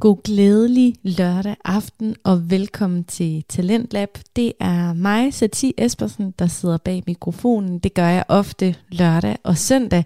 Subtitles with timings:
[0.00, 4.18] God glædelig lørdag aften og velkommen til Talentlab.
[4.36, 7.78] Det er mig, Sati Espersen, der sidder bag mikrofonen.
[7.78, 10.04] Det gør jeg ofte lørdag og søndag.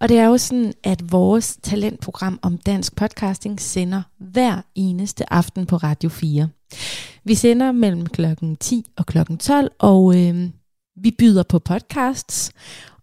[0.00, 5.66] Og det er jo sådan, at vores talentprogram om dansk podcasting sender hver eneste aften
[5.66, 6.48] på Radio 4.
[7.24, 10.50] Vi sender mellem klokken 10 og klokken 12, og øh,
[10.96, 12.52] vi byder på podcasts.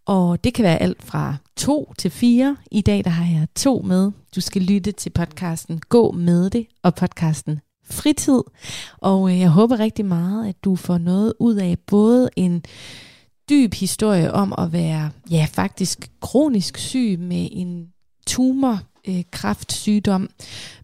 [0.06, 2.58] Og det kan være alt fra to til fire.
[2.72, 4.12] I dag der har jeg to med.
[4.36, 8.42] Du skal lytte til podcasten Gå med det og podcasten Fritid.
[8.98, 12.64] Og øh, jeg håber rigtig meget, at du får noget ud af både en
[13.50, 17.88] dyb historie om at være ja faktisk kronisk syg med en
[18.28, 19.24] tumor, øh,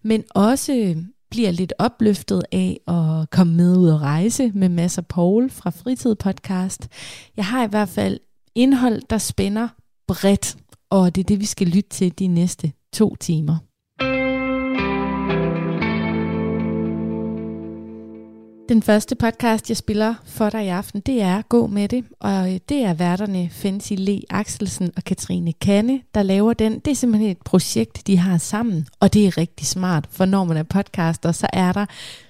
[0.02, 0.98] men også øh,
[1.30, 6.16] bliver lidt opløftet af at komme med ud og rejse med Masser Paul fra Fritid
[6.16, 6.88] Podcast.
[7.38, 8.20] Jeg har i hvert fald
[8.56, 9.68] indhold, der spænder
[10.08, 10.58] bredt,
[10.90, 13.58] og det er det, vi skal lytte til de næste to timer.
[18.70, 22.54] Den første podcast, jeg spiller for dig i aften, det er Gå med det, og
[22.54, 26.80] øh, det er værterne Fancy Le Axelsen og Katrine Kanne, der laver den.
[26.80, 30.44] Det er simpelthen et projekt, de har sammen, og det er rigtig smart, for når
[30.44, 31.86] man er podcaster, så er der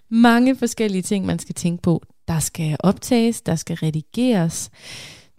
[0.10, 2.04] mange forskellige ting, man skal tænke på.
[2.28, 4.70] Der skal optages, der skal redigeres,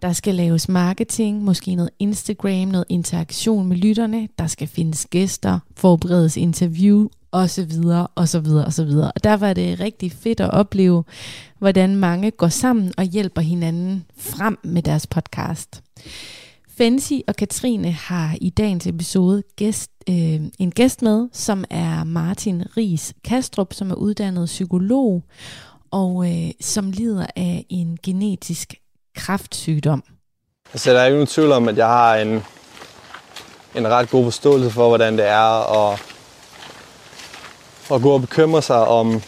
[0.03, 4.27] der skal laves marketing, måske noget Instagram, noget interaktion med lytterne.
[4.39, 9.11] Der skal findes gæster, forberedes interview og så videre, og så videre, og så videre.
[9.11, 11.03] Og derfor er det rigtig fedt at opleve,
[11.59, 15.83] hvordan mange går sammen og hjælper hinanden frem med deres podcast.
[16.67, 22.63] Fancy og Katrine har i dagens episode gæst, øh, en gæst med, som er Martin
[22.77, 25.23] Ries Kastrup, som er uddannet psykolog,
[25.91, 28.73] og øh, som lider af en genetisk
[29.15, 30.03] kræftsygdom?
[30.73, 32.43] Altså, der er ikke nogen tvivl om, at jeg har en,
[33.75, 35.99] en ret god forståelse for, hvordan det er at,
[37.91, 39.21] at gå og bekymre sig om,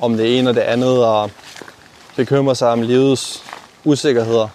[0.00, 1.30] om det ene og det andet, og
[2.16, 3.42] bekymre sig om livets
[3.84, 4.48] usikkerheder.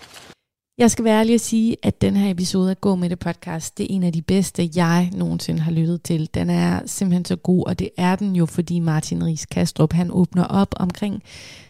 [0.79, 3.78] Jeg skal være ærlig og sige, at den her episode af Gå med det podcast,
[3.78, 6.29] det er en af de bedste, jeg nogensinde har lyttet til.
[6.34, 10.12] Den er simpelthen så god, og det er den jo, fordi Martin Ries Kastrup, han
[10.12, 11.23] åbner op omkring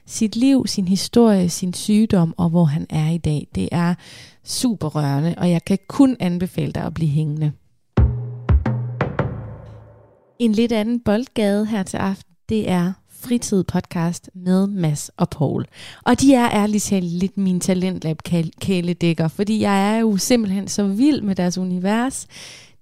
[0.06, 3.48] sit liv, sin historie, sin sygdom og hvor han er i dag.
[3.56, 3.96] Det er
[4.44, 7.52] super rørende, og jeg kan kun anbefale dig at blive hængende.
[10.40, 15.66] En lidt anden boldgade her til aften, det er Fritid podcast med Mass og Paul.
[16.06, 18.18] Og de er ærligt talt lidt min talentlab
[18.62, 22.28] kæledækker, fordi jeg er jo simpelthen så vild med deres univers.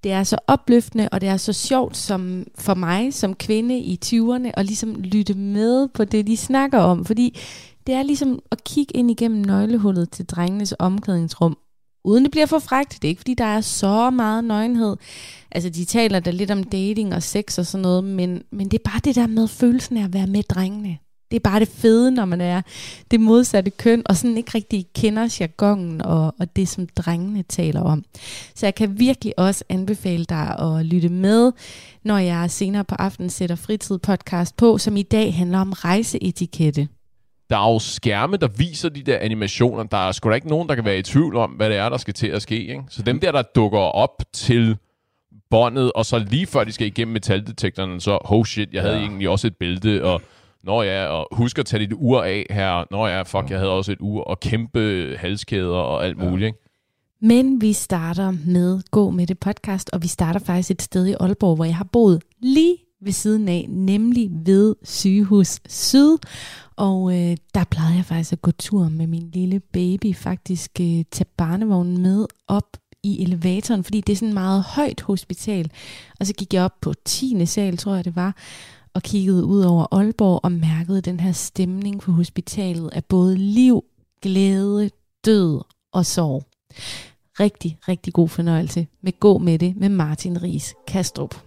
[0.03, 3.99] Det er så opløftende, og det er så sjovt som for mig som kvinde i
[4.05, 7.05] 20'erne at ligesom lytte med på det, de snakker om.
[7.05, 7.39] Fordi
[7.87, 11.57] det er ligesom at kigge ind igennem nøglehullet til drengenes omklædningsrum,
[12.07, 12.93] uden det bliver for frægt.
[12.93, 14.97] Det er ikke, fordi der er så meget nøgenhed.
[15.51, 18.79] Altså, de taler da lidt om dating og sex og sådan noget, men, men det
[18.79, 20.97] er bare det der med følelsen af at være med drengene.
[21.31, 22.61] Det er bare det fede, når man er
[23.11, 27.81] det modsatte køn, og sådan ikke rigtig kender jargonen og, og det, som drengene taler
[27.81, 28.03] om.
[28.55, 31.51] Så jeg kan virkelig også anbefale dig at lytte med,
[32.03, 36.87] når jeg senere på aftenen sætter fritid podcast på, som i dag handler om rejseetikette.
[37.49, 39.83] Der er jo skærme, der viser de der animationer.
[39.83, 41.89] Der er sgu da ikke nogen, der kan være i tvivl om, hvad det er,
[41.89, 42.59] der skal til at ske.
[42.59, 42.83] Ikke?
[42.89, 44.77] Så dem der, der dukker op til
[45.49, 49.01] båndet, og så lige før de skal igennem metaldetektoren, så, oh shit, jeg havde ja.
[49.01, 50.21] egentlig også et bælte, og
[50.63, 52.83] Nå ja, og husk at tage dit ur af her.
[52.91, 56.47] Nå ja, fuck, jeg havde også et ur, og kæmpe halskæder og alt muligt.
[56.47, 56.59] Ikke?
[57.21, 61.13] Men vi starter med Gå med det podcast, og vi starter faktisk et sted i
[61.19, 66.17] Aalborg, hvor jeg har boet lige ved siden af, nemlig ved Sygehus Syd.
[66.75, 71.03] Og øh, der plejede jeg faktisk at gå tur med min lille baby, faktisk øh,
[71.11, 75.71] tage barnevognen med op i elevatoren, fordi det er sådan et meget højt hospital.
[76.19, 77.45] Og så gik jeg op på 10.
[77.45, 78.35] sal, tror jeg det var,
[78.93, 83.83] og kiggede ud over Aalborg og mærkede den her stemning på hospitalet af både liv,
[84.21, 84.89] glæde,
[85.25, 85.61] død
[85.91, 86.43] og sorg.
[87.39, 91.46] Rigtig, rigtig god fornøjelse med Gå med det med Martin Ries Kastrup.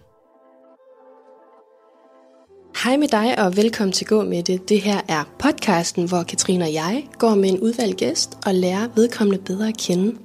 [2.75, 4.69] Hej med dig og velkommen til Gå med det.
[4.69, 8.87] Det her er podcasten, hvor Katrine og jeg går med en udvalgt gæst og lærer
[8.95, 10.15] vedkommende bedre at kende.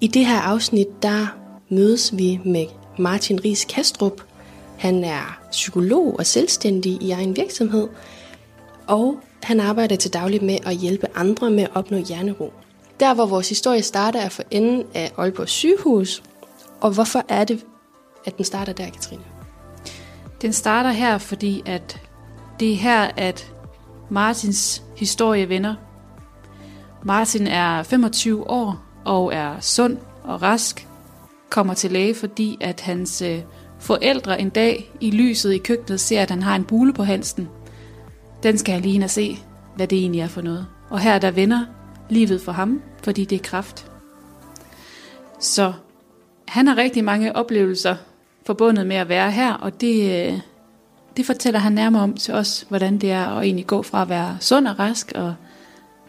[0.00, 1.36] I det her afsnit, der
[1.68, 2.66] mødes vi med
[2.98, 4.22] Martin Ries Kastrup,
[4.78, 7.88] han er psykolog og selvstændig i egen virksomhed,
[8.86, 12.52] og han arbejder til daglig med at hjælpe andre med at opnå hjernero.
[13.00, 16.22] Der, hvor vores historie starter, er for enden af Aalborg sygehus.
[16.80, 17.64] Og hvorfor er det,
[18.26, 19.35] at den starter der, Katrine?
[20.42, 22.00] Den starter her, fordi at
[22.60, 23.52] det er her, at
[24.10, 25.74] Martins historie vender.
[27.04, 30.88] Martin er 25 år og er sund og rask,
[31.50, 33.40] kommer til læge, fordi at hans øh,
[33.78, 37.48] forældre en dag i lyset i køkkenet ser, at han har en bule på halsen.
[38.42, 39.38] Den skal han lige ind og se,
[39.76, 40.66] hvad det egentlig er for noget.
[40.90, 41.64] Og her der vender
[42.10, 43.90] livet for ham, fordi det er kraft.
[45.40, 45.72] Så
[46.48, 47.96] han har rigtig mange oplevelser
[48.46, 50.38] forbundet med at være her, og det, øh,
[51.16, 54.08] det fortæller han nærmere om til os, hvordan det er at egentlig gå fra at
[54.08, 55.34] være sund og rask og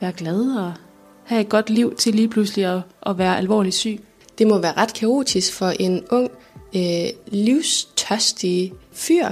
[0.01, 0.73] være glad og
[1.23, 3.99] have et godt liv til lige pludselig at, at være alvorligt syg.
[4.37, 6.31] Det må være ret kaotisk for en ung,
[6.75, 9.27] øh, livstørstig fyr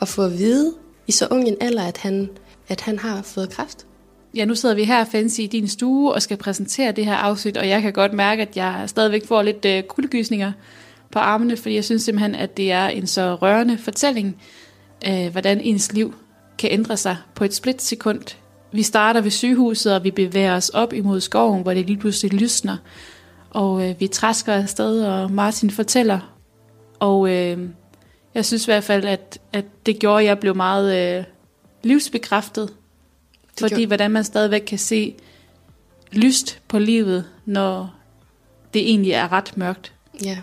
[0.00, 0.74] at få at vide
[1.06, 2.30] i så ung en alder, at han,
[2.68, 3.86] at han har fået kræft.
[4.34, 7.56] Ja, nu sidder vi her, Fancy, i din stue og skal præsentere det her afsnit,
[7.56, 10.52] og jeg kan godt mærke, at jeg stadigvæk får lidt øh, kuldegysninger
[11.18, 14.36] på armene, fordi jeg synes simpelthen, at det er en så rørende fortælling,
[15.08, 16.14] øh, hvordan ens liv
[16.58, 18.20] kan ændre sig på et splitsekund.
[18.72, 22.40] Vi starter ved sygehuset, og vi bevæger os op imod skoven, hvor det lige pludselig
[22.40, 22.76] lysner.
[23.50, 26.34] Og øh, vi træsker afsted, og Martin fortæller.
[26.98, 27.58] Og øh,
[28.34, 31.24] jeg synes i hvert fald, at, at det gjorde, at jeg blev meget øh,
[31.82, 32.68] livsbekræftet.
[32.68, 35.14] Det fordi gjorde- hvordan man stadigvæk kan se
[36.12, 37.94] lyst på livet, når
[38.74, 39.92] det egentlig er ret mørkt.
[40.24, 40.38] Ja.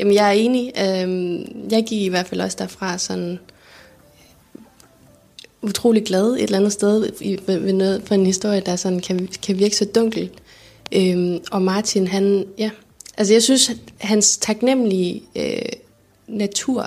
[0.00, 0.72] Jamen, jeg er enig.
[0.78, 3.38] Øhm, jeg gik i hvert fald også derfra sådan
[5.62, 7.12] utrolig glad et eller andet sted
[7.46, 10.30] ved, noget, for en historie, der sådan kan, kan virke så dunkel.
[10.92, 12.70] Øhm, og Martin, han, ja,
[13.16, 15.62] altså jeg synes, hans taknemmelige øh,
[16.28, 16.86] natur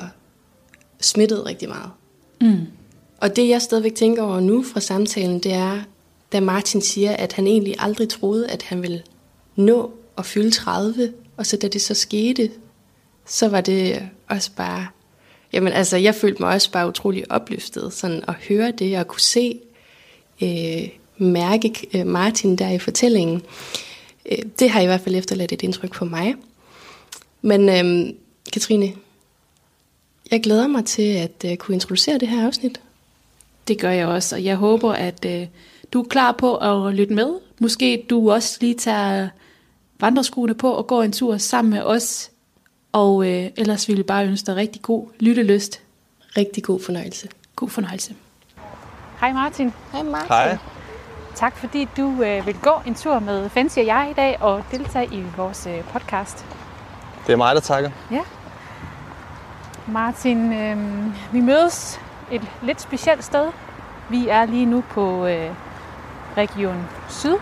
[1.02, 1.90] smittede rigtig meget.
[2.42, 2.68] Mm.
[3.18, 5.82] Og det, jeg stadigvæk tænker over nu fra samtalen, det er,
[6.32, 9.04] da Martin siger, at han egentlig aldrig troede, at han ville
[9.56, 12.50] nå at fylde 30, og så da det så skete,
[13.26, 14.88] så var det også bare...
[15.54, 19.20] Jamen altså, jeg følte mig også bare utrolig opløftet, sådan at høre det, og kunne
[19.20, 19.60] se,
[20.42, 23.42] øh, mærke øh, Martin der i fortællingen.
[24.32, 26.36] Øh, det har i hvert fald efterladt et indtryk på mig.
[27.42, 28.14] Men øh,
[28.54, 28.94] Katrine,
[30.32, 32.82] jeg glæder mig til at øh, kunne introducere det her afsnit.
[33.68, 35.48] Det gør jeg også, og jeg håber, at øh,
[35.94, 37.34] du er klar på at lytte med.
[37.60, 39.30] Måske du også lige tager
[40.00, 42.32] vandreskoene på og går en tur sammen med os.
[42.94, 45.82] Og øh, ellers vil jeg bare ønske dig rigtig god lyttelyst.
[46.38, 47.28] Rigtig god fornøjelse.
[47.56, 48.16] God fornøjelse.
[49.20, 49.74] Hej Martin.
[49.92, 50.28] Hej Martin.
[50.28, 50.58] Hej.
[51.36, 54.64] Tak fordi du øh, vil gå en tur med Fancy og jeg i dag og
[54.72, 56.46] deltage i vores øh, podcast.
[57.28, 57.90] Det er mig, der takker.
[59.88, 60.78] Martin, øh,
[61.34, 62.00] vi mødes
[62.32, 63.52] et lidt specielt sted.
[64.10, 65.52] Vi er lige nu på øh,
[66.38, 67.36] Region Syd.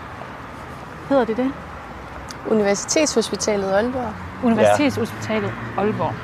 [1.08, 1.52] Hedder det det?
[2.50, 4.31] Universitetshospitalet Aalborg.
[4.42, 6.14] Universitetshospitalet Aalborg.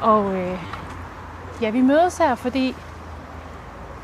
[0.00, 0.58] Og øh,
[1.62, 2.76] ja, vi mødes her, fordi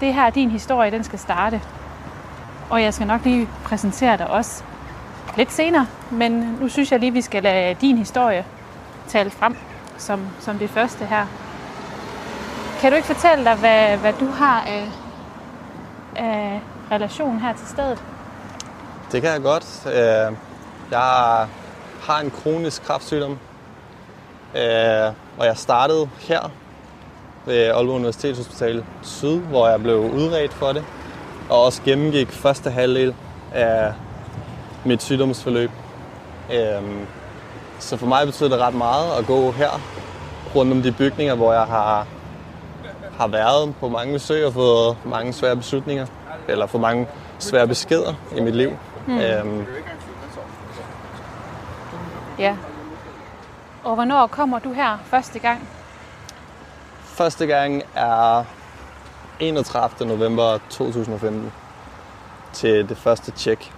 [0.00, 1.60] det her, din historie, den skal starte.
[2.70, 4.62] Og jeg skal nok lige præsentere dig også
[5.36, 8.44] lidt senere, men nu synes jeg lige, vi skal lade din historie
[9.08, 9.56] tale frem
[9.98, 11.26] som, som det første her.
[12.80, 14.88] Kan du ikke fortælle dig, hvad, hvad du har af,
[16.16, 16.60] af
[16.90, 18.02] relation her til stedet?
[19.12, 19.86] Det kan jeg godt.
[19.86, 20.36] Øh,
[20.90, 21.48] Jeg har
[22.12, 23.38] en kronisk kræftsygdom,
[24.56, 26.50] øh, og jeg startede her
[27.46, 30.84] ved Aalborg Universitetshospital Syd, hvor jeg blev udredt for det,
[31.50, 33.14] og også gennemgik første halvdel
[33.52, 33.92] af
[34.84, 35.70] mit sygdomsforløb.
[36.52, 37.06] Øhm,
[37.78, 39.80] Så for mig betyder det ret meget at gå her
[40.56, 42.06] rundt om de bygninger, hvor jeg har,
[43.18, 46.06] har været på mange besøg og fået mange svære beslutninger,
[46.48, 47.06] eller fået mange
[47.38, 48.70] svære beskeder i mit liv.
[49.06, 49.18] Mm.
[49.18, 49.66] Øhm,
[52.38, 52.56] Ja.
[53.84, 55.68] Og hvornår kommer du her første gang?
[57.02, 58.44] Første gang er
[59.40, 60.08] 31.
[60.08, 61.52] november 2015
[62.52, 63.72] til det første tjek,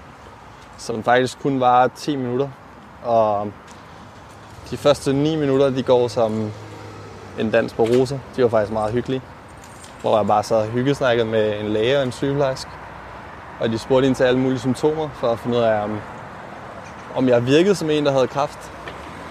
[0.78, 2.48] som faktisk kun var 10 minutter.
[3.04, 3.52] Og
[4.70, 6.50] de første 9 minutter, de går som
[7.38, 8.18] en dans på roser.
[8.36, 9.22] De var faktisk meget hyggelige.
[10.00, 12.70] Hvor jeg bare sad og hyggesnakkede med en læge og en sygeplejerske.
[13.60, 16.00] Og de spurgte ind til alle mulige symptomer for at finde ud af, om,
[17.16, 18.72] om jeg virkede som en, der havde kraft.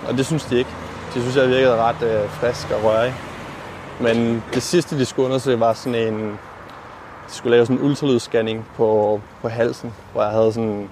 [0.07, 0.69] Og det synes de ikke.
[1.13, 3.13] De synes, jeg virkede ret øh, frisk og rørig.
[3.99, 6.39] Men det sidste, de skulle undersøge, var sådan en...
[7.27, 10.89] De skulle lave sådan en ultralydsscanning på, på halsen, hvor jeg havde sådan en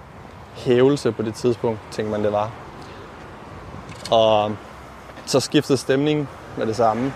[0.53, 2.51] hævelse på det tidspunkt, tænkte man, det var.
[4.12, 4.55] Og
[5.25, 7.13] så skiftede stemningen med det samme.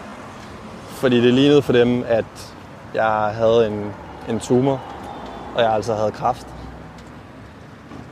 [0.88, 2.53] Fordi det lignede for dem, at
[2.93, 3.93] jeg havde en,
[4.29, 4.81] en tumor,
[5.55, 6.48] og jeg altså havde kræft.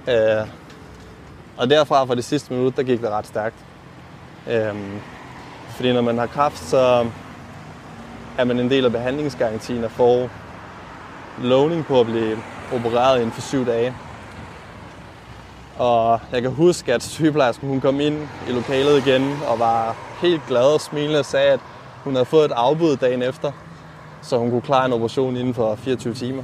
[0.07, 0.47] Øh,
[1.57, 3.55] og derfra fra det sidste minut, der gik det ret stærkt.
[4.49, 4.99] Øhm,
[5.69, 7.05] fordi når man har kraft, så
[8.37, 10.29] er man en del af behandlingsgarantien og får
[11.41, 12.37] lovning på at blive
[12.73, 13.93] opereret inden for syv dage.
[15.77, 20.41] Og jeg kan huske, at sygeplejersken hun kom ind i lokalet igen og var helt
[20.47, 21.59] glad og smilende og sagde, at
[22.03, 23.51] hun havde fået et afbud dagen efter,
[24.21, 26.43] så hun kunne klare en operation inden for 24 timer.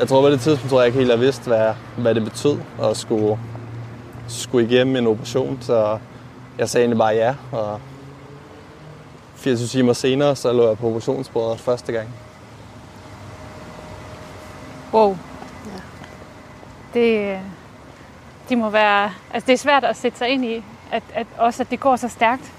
[0.00, 2.58] Jeg tror på det tidspunkt, tror jeg ikke helt, jeg vidste, hvad, hvad det betød
[2.82, 3.38] at skulle,
[4.28, 5.58] skulle igennem en operation.
[5.60, 5.98] Så
[6.58, 7.80] jeg sagde egentlig bare ja, og
[9.36, 12.08] 24 timer senere, så lå jeg på operationsbordet første gang.
[14.92, 15.16] Wow.
[15.66, 15.80] Ja.
[17.00, 17.38] Det,
[18.48, 19.10] det må være...
[19.32, 21.96] Altså, det er svært at sætte sig ind i, at, at også at det går
[21.96, 22.52] så stærkt.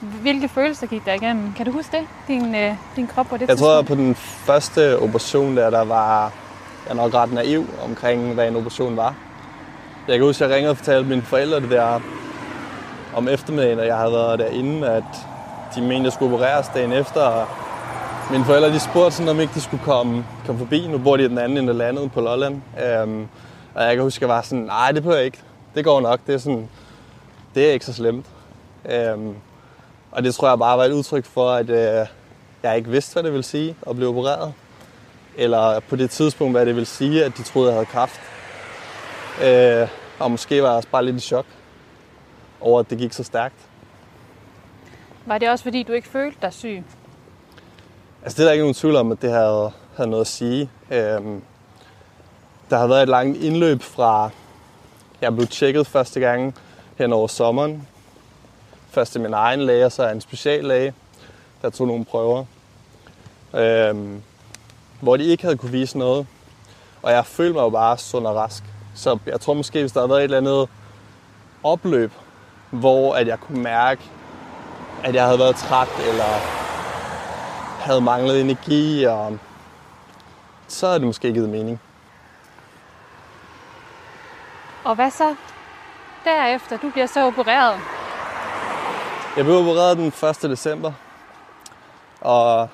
[0.00, 1.52] Hvilke følelser gik der igennem?
[1.52, 2.06] Kan du huske det?
[2.28, 5.84] Din, øh, din krop på det Jeg tror, at på den første operation der, der
[5.84, 6.32] var
[6.86, 9.14] jeg nok ret naiv omkring, hvad en operation var.
[10.08, 12.00] Jeg kan huske, at jeg ringede og fortalte mine forældre det der
[13.14, 15.04] om eftermiddagen, og jeg havde været derinde, at
[15.74, 17.20] de mente, at jeg skulle opereres dagen efter.
[17.20, 17.46] Og
[18.30, 20.86] mine forældre de spurgte sådan, om ikke de skulle komme, komme forbi.
[20.86, 22.62] Nu bor de i den anden ende af landet på Lolland.
[22.84, 23.28] Øhm,
[23.74, 25.42] og jeg kan huske, at jeg var sådan, nej, det behøver jeg ikke.
[25.74, 26.20] Det går nok.
[26.26, 26.68] Det er, sådan,
[27.54, 28.26] det er ikke så slemt.
[28.90, 29.34] Øhm,
[30.12, 32.06] og det tror jeg bare var et udtryk for, at øh,
[32.62, 34.52] jeg ikke vidste, hvad det ville sige at blive opereret.
[35.36, 38.20] Eller på det tidspunkt, hvad det ville sige, at de troede, jeg havde kræft.
[39.38, 39.88] Uh,
[40.18, 41.46] og måske var jeg også bare lidt i chok
[42.60, 43.54] over, at det gik så stærkt.
[45.26, 46.82] Var det også, fordi du ikke følte dig syg?
[48.22, 50.70] Altså, det er der ikke nogen tvivl om, at det havde, havde noget at sige.
[50.90, 51.42] Øhm,
[52.70, 54.30] der har været et langt indløb fra,
[55.20, 56.54] jeg blev tjekket første gang
[56.98, 57.88] hen over sommeren.
[58.90, 60.94] Først til min egen læge, og så en speciallæge,
[61.62, 62.44] der tog nogle prøver.
[63.54, 64.22] Øhm,
[65.04, 66.26] hvor de ikke havde kunne vise noget.
[67.02, 68.64] Og jeg følte mig jo bare sund og rask.
[68.94, 70.68] Så jeg tror måske, hvis der havde været et eller andet
[71.62, 72.12] opløb,
[72.70, 74.02] hvor at jeg kunne mærke,
[75.02, 76.24] at jeg havde været træt, eller
[77.80, 79.38] havde manglet energi, og
[80.68, 81.80] så havde det måske givet mening.
[84.84, 85.34] Og hvad så
[86.24, 86.76] derefter?
[86.76, 87.80] Du bliver så opereret.
[89.36, 90.42] Jeg blev opereret den 1.
[90.42, 90.92] december,
[92.20, 92.68] og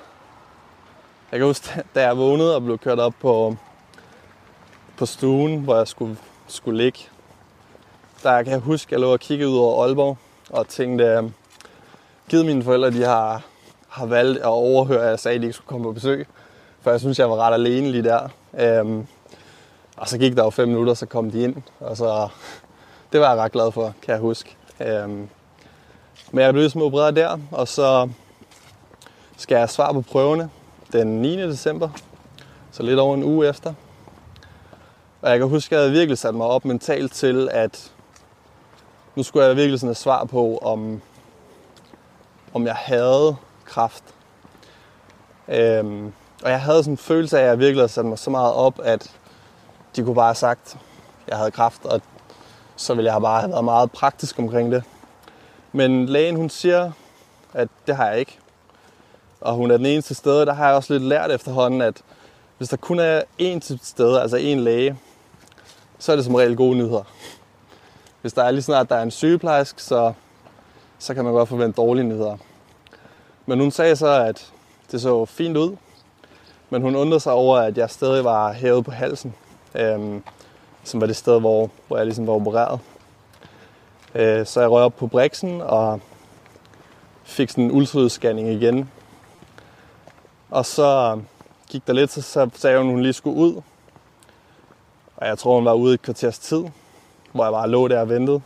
[1.31, 3.55] jeg kan huske, da jeg vågnede og blev kørt op på,
[4.97, 6.99] på stuen, hvor jeg skulle, skulle ligge,
[8.23, 10.17] der kan jeg huske, at jeg lå og kiggede ud over Aalborg
[10.49, 11.33] og tænkte, øhm,
[12.29, 13.43] givet mine forældre, de har,
[13.89, 16.27] har valgt at overhøre, at jeg sagde, at de ikke skulle komme på besøg.
[16.81, 18.29] For jeg synes, jeg var ret alene lige der.
[18.59, 19.07] Øhm,
[19.97, 21.55] og så gik der jo fem minutter, så kom de ind.
[21.79, 22.27] Og så,
[23.11, 24.55] det var jeg ret glad for, kan jeg huske.
[24.79, 25.29] Øhm,
[26.31, 28.09] men jeg blev ligesom opereret der, og så
[29.37, 30.49] skal jeg svare på prøverne
[30.93, 31.37] den 9.
[31.37, 31.89] december.
[32.71, 33.73] Så lidt over en uge efter.
[35.21, 37.91] Og jeg kan huske, at jeg havde virkelig sat mig op mentalt til, at
[39.15, 41.01] nu skulle jeg virkelig sådan have svar på, om,
[42.53, 44.03] om jeg havde kraft.
[45.47, 48.29] Øhm, og jeg havde sådan en følelse af, at jeg virkelig havde sat mig så
[48.29, 49.11] meget op, at
[49.95, 50.77] de kunne bare have sagt,
[51.25, 52.01] at jeg havde kraft, og
[52.75, 54.83] så ville jeg bare have været meget praktisk omkring det.
[55.71, 56.91] Men lægen hun siger,
[57.53, 58.40] at det har jeg ikke.
[59.41, 62.01] Og hun er den eneste sted, der har jeg også lidt lært efterhånden, at
[62.57, 64.97] hvis der kun er én sted, altså én læge,
[65.99, 67.03] så er det som regel gode nyheder.
[68.21, 70.13] Hvis der er lige snart, der er en sygeplejersk, så,
[70.99, 72.37] så kan man godt forvente dårlige nyheder.
[73.45, 74.51] Men hun sagde så, at
[74.91, 75.75] det så fint ud,
[76.69, 79.35] men hun undrede sig over, at jeg stadig var hævet på halsen,
[79.75, 80.23] øhm,
[80.83, 82.79] som var det sted, hvor, hvor jeg ligesom var opereret.
[84.15, 85.99] Øh, så jeg røg op på briksen og
[87.23, 88.89] fik sådan en ultralydsscanning igen.
[90.51, 91.21] Og så
[91.69, 93.61] gik der lidt, så sagde hun, at hun lige skulle ud.
[95.17, 96.63] Og jeg tror, hun var ude i et kvarters tid,
[97.31, 98.41] hvor jeg bare lå der og ventede.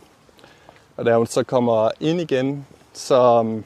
[0.96, 3.64] Og da hun så kommer ind igen, så, um,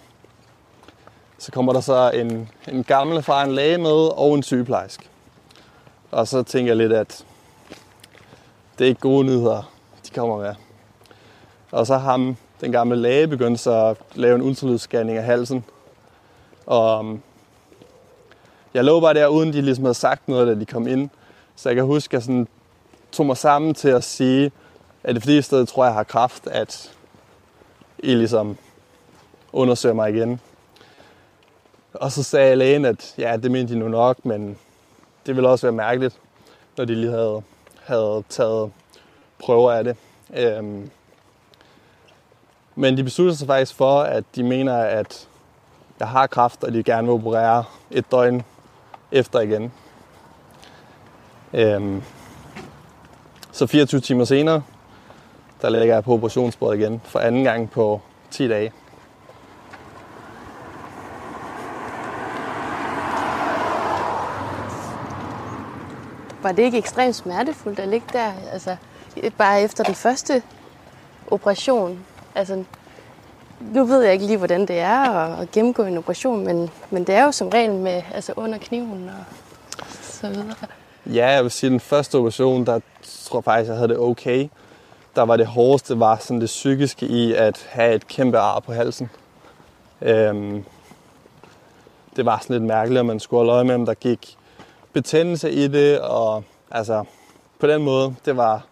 [1.38, 5.04] så kommer der så en, en gammel far, en læge med og en sygeplejerske.
[6.10, 7.24] Og så tænker jeg lidt, at
[8.78, 9.72] det er ikke gode nyheder,
[10.06, 10.54] de kommer med.
[11.70, 15.64] Og så ham, den gamle læge, begyndte så at lave en ultralydsscanning af halsen.
[16.66, 17.22] Og um,
[18.74, 21.10] jeg lå bare der, uden de ligesom havde sagt noget, da de kom ind.
[21.56, 22.48] Så jeg kan huske, at jeg sådan
[23.12, 24.52] tog mig sammen til at sige,
[25.04, 26.90] at det fordi i stedet tror, jeg har kraft, at
[27.98, 28.56] I ligesom
[29.52, 30.40] undersøger mig igen.
[31.94, 34.58] Og så sagde lægen, at ja, det mente de nu nok, men
[35.26, 36.18] det ville også være mærkeligt,
[36.76, 37.42] når de lige havde,
[37.82, 38.72] havde taget
[39.38, 39.96] prøver af det.
[40.36, 40.90] Øhm,
[42.74, 45.28] men de besluttede sig faktisk for, at de mener, at
[46.00, 48.42] jeg har kraft, og de gerne vil operere et døgn
[49.12, 49.72] efter igen.
[51.52, 52.02] Øhm,
[53.52, 54.62] så 24 timer senere,
[55.62, 58.00] der ligger jeg på operationsbordet igen for anden gang på
[58.30, 58.72] 10 dage.
[66.42, 68.32] Var det ikke ekstremt smertefuldt at ligge der?
[68.52, 68.76] Altså,
[69.38, 70.42] bare efter den første
[71.30, 72.06] operation.
[72.34, 72.64] Altså,
[73.60, 77.04] nu ved jeg ikke lige, hvordan det er at, at gennemgå en operation, men, men
[77.04, 79.24] det er jo som regel med altså under kniven og
[80.02, 80.54] så videre.
[81.06, 82.80] Ja, jeg vil sige, den første operation, der
[83.24, 84.48] tror jeg faktisk, jeg havde det okay.
[85.16, 88.72] Der var det hårdeste, var sådan det psykiske i at have et kæmpe ar på
[88.72, 89.10] halsen.
[90.02, 90.64] Øhm,
[92.16, 94.36] det var sådan lidt mærkeligt, at man skulle holde øje med, om der gik
[94.92, 97.04] betændelse i det, og altså
[97.58, 98.62] på den måde, det var,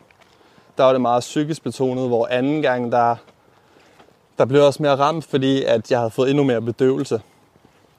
[0.78, 3.16] der var det meget psykisk betonet, hvor anden gang, der,
[4.38, 7.20] der blev jeg også mere ramt, fordi at jeg havde fået endnu mere bedøvelse.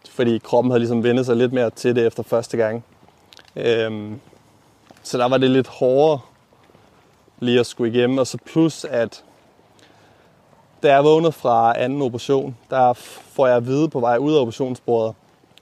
[0.09, 2.83] Fordi kroppen havde ligesom vendt sig lidt mere til det efter første gang.
[3.55, 4.19] Øhm,
[5.03, 6.19] så der var det lidt hårdere
[7.39, 8.17] lige at skulle igennem.
[8.17, 9.23] Og så plus, at
[10.83, 14.39] da jeg vågnede fra anden operation, der får jeg at vide på vej ud af
[14.41, 15.15] operationsbordet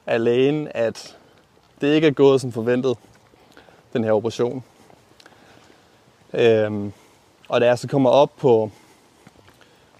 [0.05, 1.17] af lægen, at
[1.81, 2.97] det ikke er gået som forventet,
[3.93, 4.63] den her operation.
[6.33, 6.93] Øhm,
[7.49, 8.71] og da jeg så kommer op på,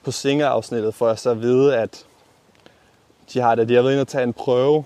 [0.08, 2.06] på sengeafsnittet, får jeg så at vide, at
[3.34, 3.70] de har, det.
[3.70, 4.86] de har været inde og tage en prøve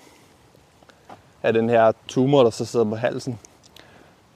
[1.43, 3.39] af den her tumor, der så sidder på halsen,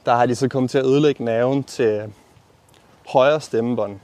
[0.06, 2.14] der har de så kommet til at ødelægge nerven til
[3.08, 4.00] højre stemmebånd.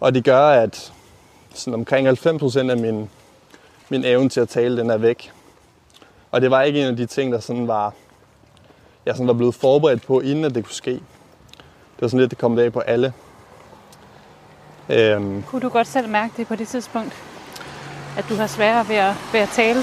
[0.00, 0.92] Og det gør, at
[1.54, 3.10] sådan omkring 90% af min,
[3.88, 5.32] min evne til at tale, den er væk.
[6.30, 7.94] Og det var ikke en af de ting, der sådan var,
[9.06, 10.90] jeg sådan var blevet forberedt på, inden at det kunne ske.
[10.90, 13.12] Det var sådan lidt, det kom af på alle.
[14.90, 17.12] Øhm, Kunne du godt selv mærke det på det tidspunkt?
[18.18, 19.80] At du har sværere ved at, ved at tale?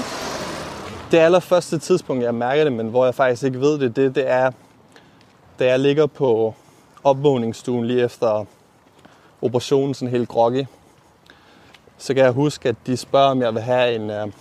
[1.14, 4.30] det allerførste tidspunkt, jeg mærker det, men hvor jeg faktisk ikke ved det, det, det
[4.30, 4.50] er,
[5.58, 6.54] da jeg ligger på
[7.04, 8.44] opvågningsstuen lige efter
[9.42, 10.64] operationen, sådan helt groggy,
[11.98, 14.32] så kan jeg huske, at de spørger, om jeg vil have en uh,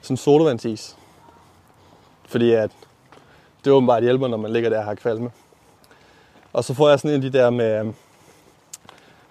[0.00, 0.96] sådan sodavandsis.
[2.26, 2.70] Fordi at
[3.64, 5.30] det åbenbart hjælper, når man ligger der og har kvalme.
[6.52, 7.92] Og så får jeg sådan en af de der med øh,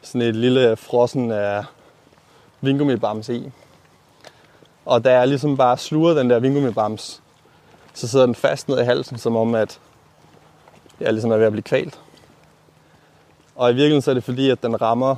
[0.02, 1.66] sådan et lille frossen af uh,
[2.62, 3.52] vingummibams i.
[4.86, 7.22] Og da jeg ligesom bare sluger den der vingummibams,
[7.94, 9.80] så sidder den fast ned i halsen, som om at
[11.00, 12.00] jeg ligesom er ved at blive kvalt.
[13.56, 15.16] Og i virkeligheden så er det fordi, at den rammer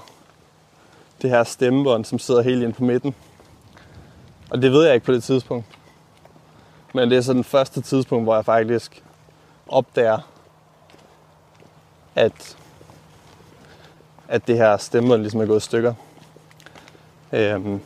[1.21, 3.15] det her stemmebånd, som sidder helt ind på midten.
[4.49, 5.65] Og det ved jeg ikke på det tidspunkt.
[6.93, 9.03] Men det er så den første tidspunkt, hvor jeg faktisk
[9.67, 10.19] opdager,
[12.15, 12.57] at,
[14.27, 15.93] at det her stemmebånd ligesom er gået i stykker.
[17.31, 17.81] Øhm,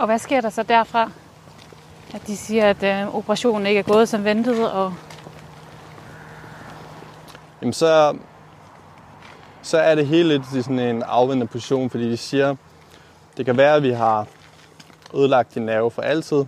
[0.00, 1.10] Og hvad sker der så derfra?
[2.14, 4.94] At de siger, at øh, operationen ikke er gået som ventet, og
[7.62, 8.16] jamen så,
[9.62, 12.56] så er det helt lidt i sådan en afvendende position, fordi de siger,
[13.36, 14.26] det kan være, at vi har
[15.14, 16.44] ødelagt din nerve for altid.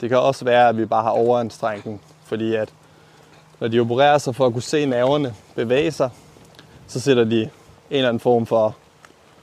[0.00, 1.88] Det kan også være, at vi bare har overanstrengt
[2.24, 2.72] fordi at
[3.62, 6.10] når de opererer sig for at kunne se nerverne bevæge sig,
[6.86, 7.50] så sætter de en
[7.90, 8.76] eller anden form for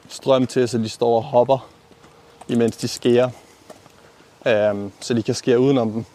[0.10, 1.70] strøm til, så de står og hopper,
[2.48, 3.30] imens de skærer,
[4.48, 6.06] øhm, så de kan skære udenom dem.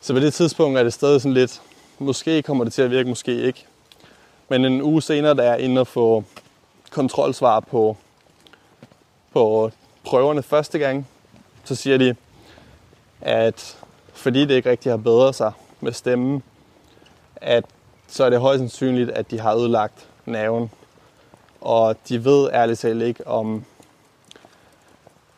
[0.00, 1.62] Så på det tidspunkt er det stadig sådan lidt,
[1.98, 3.66] måske kommer det til at virke, måske ikke.
[4.48, 6.24] Men en uge senere, der jeg er inde og få
[6.90, 7.96] kontrolsvar på,
[9.32, 9.70] på
[10.04, 11.08] prøverne første gang,
[11.64, 12.16] så siger de,
[13.20, 13.78] at
[14.12, 16.42] fordi det ikke rigtig har bedret sig med stemmen,
[17.40, 17.64] at
[18.08, 20.70] så er det højst sandsynligt, at de har ødelagt nerven.
[21.60, 23.64] Og de ved ærligt talt ikke, om,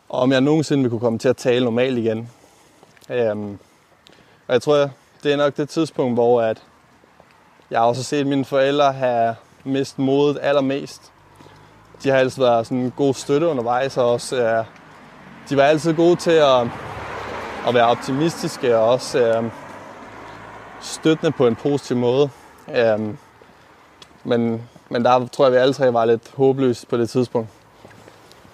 [0.09, 2.29] om jeg nogensinde vil kunne komme til at tale normalt igen.
[3.09, 3.59] Øhm,
[4.47, 4.89] og jeg tror,
[5.23, 6.63] det er nok det tidspunkt, hvor at
[7.71, 11.11] jeg har også set mine forældre have mistet modet allermest.
[12.03, 14.65] De har altid været sådan en god støtte undervejs, og også, øh,
[15.49, 16.61] de var altid gode til at,
[17.67, 19.43] at være optimistiske og også øh,
[20.81, 22.29] støttende på en positiv måde.
[22.75, 22.99] Øh,
[24.23, 27.49] men, men der tror jeg, vi alle tre var lidt håbløse på det tidspunkt.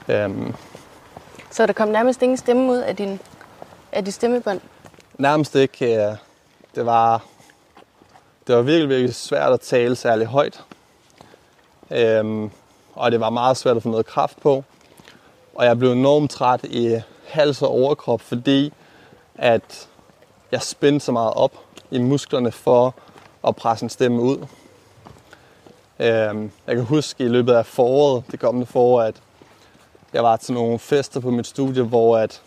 [0.08, 0.30] Øh,
[1.52, 3.20] Så der kom nærmest ingen stemme ud af din,
[3.92, 4.62] af dit stemmebånd.
[5.18, 5.96] nærmest ikke.
[6.10, 6.16] øh,
[6.76, 7.24] Det var,
[8.48, 10.64] det var virkelig, virkelig svært at tale særlig højt.
[11.92, 12.52] Øhm,
[12.96, 14.64] og det var meget svært at få noget kraft på.
[15.56, 18.74] Og jeg blev enormt træt i hals og overkrop, fordi
[19.36, 19.88] at
[20.52, 21.52] jeg spændte så meget op
[21.92, 22.96] i musklerne for
[23.48, 24.38] at presse en stemme ud.
[26.00, 29.16] Øhm, jeg kan huske i løbet af foråret, det kommende forår, at
[30.14, 32.42] jeg var til nogle fester på mit studie, hvor at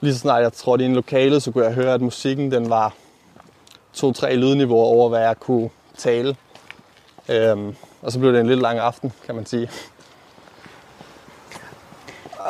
[0.00, 2.70] lige så snart jeg trådte ind i lokalet, så kunne jeg høre, at musikken den
[2.70, 2.94] var
[3.92, 6.36] to-tre lydniveauer over, hvad jeg kunne tale.
[7.28, 9.70] Øhm, og så blev det en lidt lang aften, kan man sige.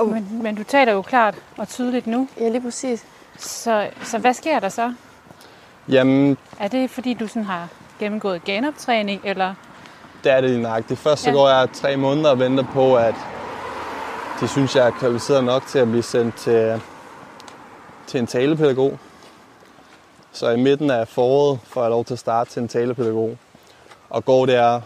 [0.06, 2.28] men, men du taler jo klart og tydeligt nu.
[2.40, 3.04] Ja, lige præcis.
[3.38, 4.94] Så, så hvad sker der så?
[5.90, 9.54] Jamen, Er det fordi, du sådan har gennemgået genoptræning, eller
[10.24, 11.00] Det er det lige nøjagtigt.
[11.00, 11.36] Først så Ja.
[11.36, 13.14] går jeg tre måneder og venter på, at
[14.40, 16.82] de synes, jeg er kvalificeret nok til at blive sendt til,
[18.06, 18.98] til en talepædagog.
[20.32, 23.38] Så i midten af foråret får jeg lov til at starte til en talepædagog.
[24.10, 24.80] Og går der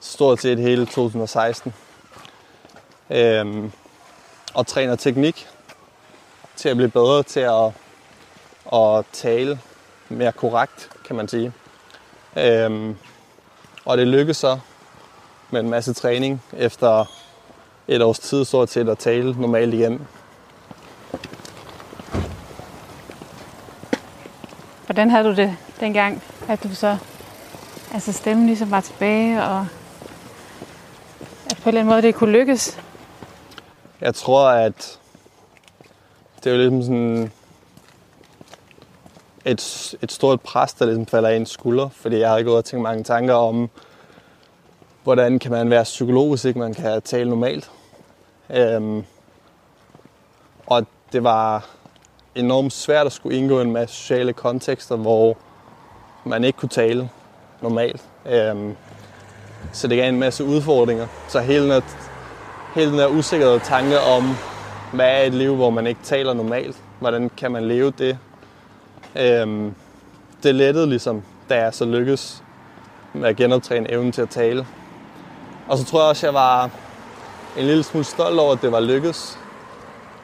[0.00, 1.74] stort set hele 2016.
[3.10, 3.72] Øhm,
[4.54, 5.48] og træner teknik
[6.56, 7.66] til at blive bedre til at,
[8.72, 9.58] at tale
[10.08, 11.52] mere korrekt, kan man sige.
[12.36, 12.96] Øhm,
[13.84, 14.58] og det lykkedes så
[15.50, 17.04] med en masse træning efter
[17.88, 20.06] et års tid stort set at tale normalt igen.
[24.86, 26.96] Hvordan havde du det dengang, at du så,
[27.94, 29.66] altså stemmen ligesom var tilbage, og
[31.50, 32.78] at på en eller anden måde det kunne lykkes?
[34.00, 34.98] Jeg tror, at
[36.44, 37.32] det er jo ligesom sådan
[39.44, 42.64] et, et stort pres, der ligesom falder af en skulder, fordi jeg havde gået og
[42.64, 43.70] tænkt mange tanker om,
[45.02, 47.70] hvordan kan man være psykolog, hvis ikke man kan tale normalt.
[48.50, 49.04] Øhm,
[50.66, 51.66] og det var
[52.34, 55.36] enormt svært at skulle indgå i en masse sociale kontekster, hvor
[56.24, 57.10] man ikke kunne tale
[57.62, 58.02] normalt.
[58.26, 58.76] Øhm,
[59.72, 61.06] så det gav en masse udfordringer.
[61.28, 61.80] Så hele den her,
[62.74, 64.36] hele den her usikkerhed tanke om,
[64.92, 66.76] hvad er et liv, hvor man ikke taler normalt?
[67.00, 68.18] Hvordan kan man leve det?
[69.16, 69.74] Øhm,
[70.42, 72.42] det lettede ligesom, da jeg så lykkedes
[73.12, 74.66] med at genoptræne evnen til at tale.
[75.68, 76.70] Og så tror jeg også, jeg var
[77.56, 79.38] en lille smule stolt over, at det var lykkedes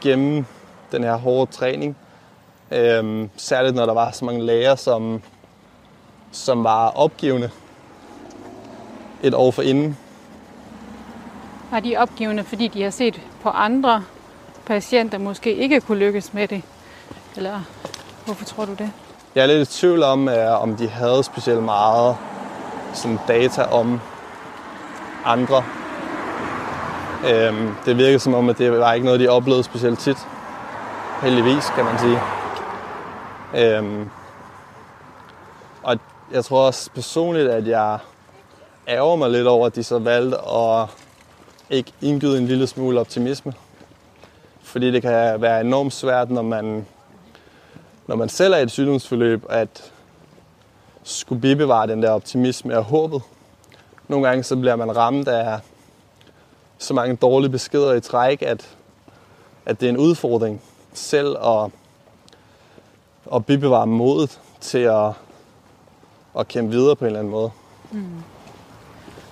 [0.01, 0.45] gennem
[0.93, 1.97] den her hårde træning.
[2.71, 5.23] Øhm, særligt når der var så mange læger, som,
[6.33, 7.51] som var opgivende
[9.23, 9.99] et år for inden.
[11.71, 14.05] Var de opgivende, fordi de har set på andre
[14.67, 16.63] patienter måske ikke kunne lykkes med det?
[17.37, 17.61] Eller
[18.35, 18.91] hvorfor tror du det?
[19.35, 22.17] Jeg er lidt i tvivl om, øh, om de havde specielt meget
[22.95, 24.01] sådan data om
[25.25, 25.65] andre.
[27.31, 30.17] Øhm, det virkede som om, at det var ikke noget, de oplevede specielt tit.
[31.23, 32.21] Heldigvis, kan man sige.
[33.55, 34.11] Øhm,
[35.83, 35.99] og
[36.33, 37.99] jeg tror også personligt, at jeg
[38.89, 40.87] ærger mig lidt over, at de så valgte at
[41.71, 43.53] ikke indgyde en lille smule optimisme.
[44.63, 46.87] Fordi det kan være enormt svært, når man
[48.11, 49.93] når man selv er i et sygdomsforløb, at
[51.03, 53.23] skulle bibevare den der optimisme og håbet.
[54.09, 55.61] Nogle gange så bliver man ramt af
[56.79, 58.77] så mange dårlige beskeder i træk, at,
[59.67, 61.71] at det er en udfordring selv at,
[63.35, 65.13] at bibevare modet til at,
[66.39, 67.51] at kæmpe videre på en eller anden måde.
[67.91, 68.23] Mm.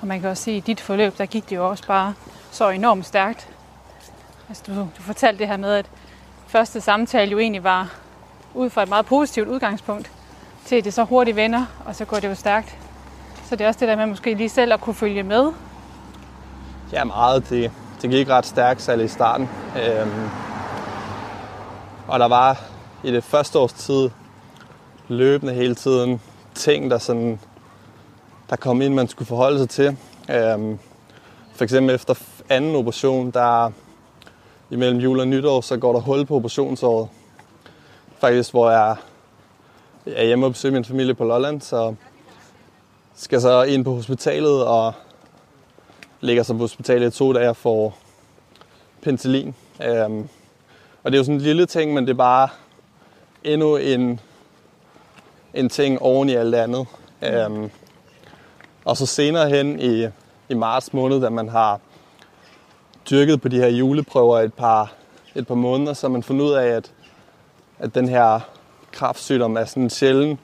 [0.00, 2.14] Og man kan også se, at i dit forløb, der gik det jo også bare
[2.50, 3.48] så enormt stærkt.
[4.48, 5.86] Altså, du, du fortalte det her med, at
[6.46, 8.07] første samtale jo egentlig var
[8.54, 10.11] ud fra et meget positivt udgangspunkt,
[10.64, 12.76] til at det så hurtigt vender, og så går det jo stærkt.
[13.44, 15.52] Så det er også det der med måske lige selv at kunne følge med.
[16.92, 17.50] Ja, meget.
[17.50, 17.70] Det,
[18.02, 19.48] det gik ret stærkt, særligt i starten.
[19.76, 20.28] Øhm,
[22.08, 22.61] og der var
[23.04, 24.11] i det første års tid
[25.08, 26.20] løbende hele tiden
[26.54, 27.40] ting, der, sådan,
[28.50, 29.96] der kom ind, man skulle forholde sig til.
[30.30, 30.78] Øhm,
[31.54, 32.14] for eksempel efter
[32.48, 33.70] anden operation, der
[34.70, 37.08] imellem jul og nytår, så går der hul på operationsåret.
[38.20, 38.96] Faktisk, hvor jeg
[40.07, 41.94] er hjemme og besøger min familie på Lolland, så
[43.16, 44.92] skal så ind på hospitalet og
[46.20, 47.98] ligger så på hospitalet i to dage og får
[49.02, 49.54] penicillin.
[49.83, 50.28] Øhm,
[51.02, 52.48] og det er jo sådan en lille ting, men det er bare
[53.44, 54.20] endnu en,
[55.54, 56.87] en ting oven i alt andet.
[57.22, 57.70] Øhm,
[58.85, 60.09] og så senere hen i,
[60.48, 61.81] i marts måned, da man har
[63.11, 64.92] dyrket på de her juleprøver et par,
[65.35, 66.92] et par måneder, så har man fundet ud af, at,
[67.78, 68.40] at den her
[68.92, 70.38] kraftsygdom er sådan en sjælden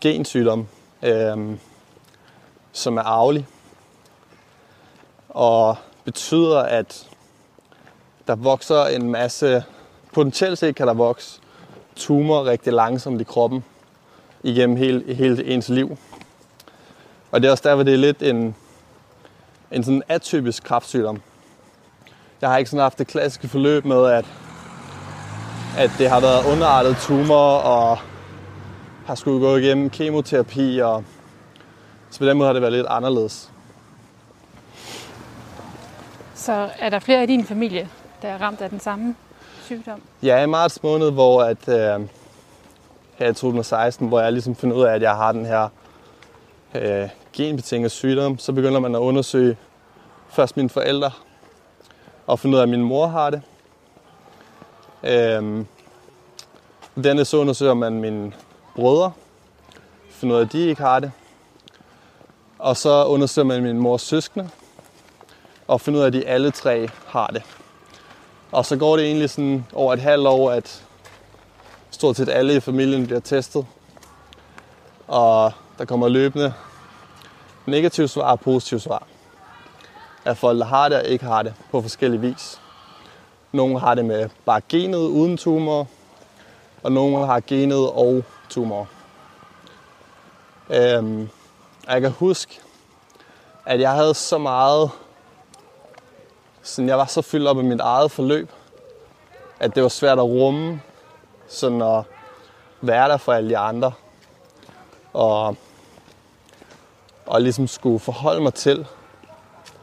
[0.00, 0.66] gensygdom,
[1.02, 1.56] øh,
[2.72, 3.46] som er arvelig
[5.28, 7.08] og betyder, at
[8.26, 9.64] der vokser en masse,
[10.12, 11.40] potentielt set kan der vokse
[11.96, 13.64] tumor rigtig langsomt i kroppen
[14.42, 15.98] igennem hele, hele ens liv.
[17.30, 18.54] Og det er også derfor, det er lidt en,
[19.70, 21.22] en sådan atypisk kraftsygdom.
[22.40, 24.24] Jeg har ikke sådan haft det klassiske forløb med, at,
[25.76, 27.98] at det har været underartet tumor og
[29.06, 30.78] har skulle gå igennem kemoterapi.
[30.78, 31.04] Og,
[32.10, 33.50] så på den måde har det været lidt anderledes.
[36.34, 37.88] Så er der flere i din familie,
[38.22, 39.14] der er ramt af den samme
[39.64, 40.02] sygdom?
[40.22, 42.06] Ja, i marts måned, hvor at, øh,
[43.14, 45.68] her i 2016, hvor jeg ligesom finder ud af, at jeg har den her
[46.74, 49.56] øh, genbetinget sygdom, så begynder man at undersøge
[50.28, 51.10] først mine forældre,
[52.26, 53.42] og finde ud af, at min mor har det.
[55.02, 55.66] Øhm,
[57.04, 58.32] dernæst så undersøger man mine
[58.74, 59.12] brødre,
[60.10, 61.12] for ud af, at de ikke har det.
[62.58, 64.50] Og så undersøger man min mors søskende,
[65.68, 67.42] og finder ud af, at de alle tre har det.
[68.52, 70.84] Og så går det egentlig sådan over et halvt år, at
[71.90, 73.66] stort set alle i familien bliver testet.
[75.08, 76.52] Og der kommer løbende
[77.66, 79.06] negative svar og positive svar.
[80.24, 82.60] At folk, der har det og ikke har det på forskellige vis.
[83.56, 85.88] Nogle har det med bare genet uden tumor,
[86.82, 88.88] og nogle har genet og tumor.
[90.70, 91.28] Øhm,
[91.88, 92.60] jeg kan huske,
[93.66, 94.90] at jeg havde så meget,
[96.62, 98.50] sådan jeg var så fyldt op i mit eget forløb,
[99.60, 100.80] at det var svært at rumme,
[101.48, 102.04] sådan at
[102.80, 103.92] være der for alle de andre.
[105.12, 105.56] Og,
[107.26, 108.86] og ligesom skulle forholde mig til,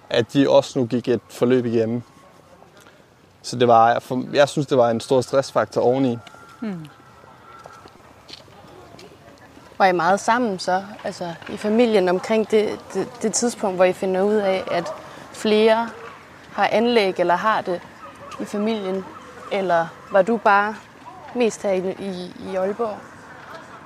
[0.10, 2.04] at de også nu gik et forløb igennem.
[3.44, 6.18] Så det var, for, jeg synes, det var en stor stressfaktor oveni.
[6.60, 6.86] Hmm.
[9.78, 13.94] Var I meget sammen så, altså i familien omkring det, det, det tidspunkt, hvor I
[13.94, 14.94] finder ud af, at
[15.32, 15.90] flere
[16.54, 17.82] har anlæg eller har det
[18.40, 19.06] i familien?
[19.52, 20.76] Eller var du bare
[21.36, 22.98] mest her i, i, i Aalborg?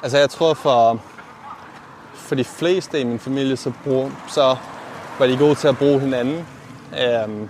[0.04, 1.02] Altså jeg tror for,
[2.14, 4.56] for de fleste i min familie, så, brug, så
[5.20, 6.48] var de gode til at bruge hinanden.
[7.00, 7.50] Øhm,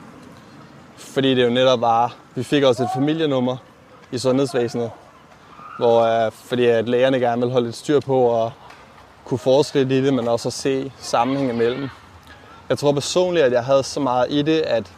[0.97, 3.57] fordi det jo netop var, vi fik også et familienummer
[4.11, 4.91] i sundhedsvæsenet,
[5.77, 8.51] hvor, øh, fordi at lægerne gerne ville holde lidt styr på og
[9.25, 11.89] kunne forske lidt i det, men også at se sammenhæng imellem.
[12.69, 14.91] Jeg tror personligt, at jeg havde så meget i det, at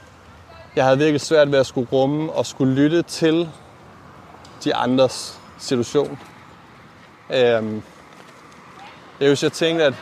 [0.75, 3.49] jeg havde virkelig svært ved at skulle rumme og skulle lytte til
[4.63, 6.19] de andres situation.
[7.29, 7.83] Øhm,
[9.19, 9.93] jeg husker, jeg tænkte, at,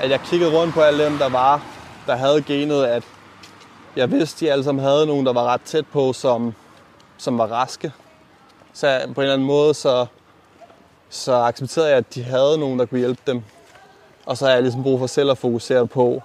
[0.00, 1.62] at jeg kiggede rundt på alle dem, der var,
[2.06, 3.02] der havde genet, at
[3.96, 6.54] jeg vidste, at de alle sammen havde nogen, der var ret tæt på, som,
[7.18, 7.92] som var raske.
[8.72, 10.06] Så på en eller anden måde, så,
[11.10, 13.42] så accepterede jeg, at de havde nogen, der kunne hjælpe dem.
[14.26, 16.22] Og så har jeg ligesom brug for selv at fokusere på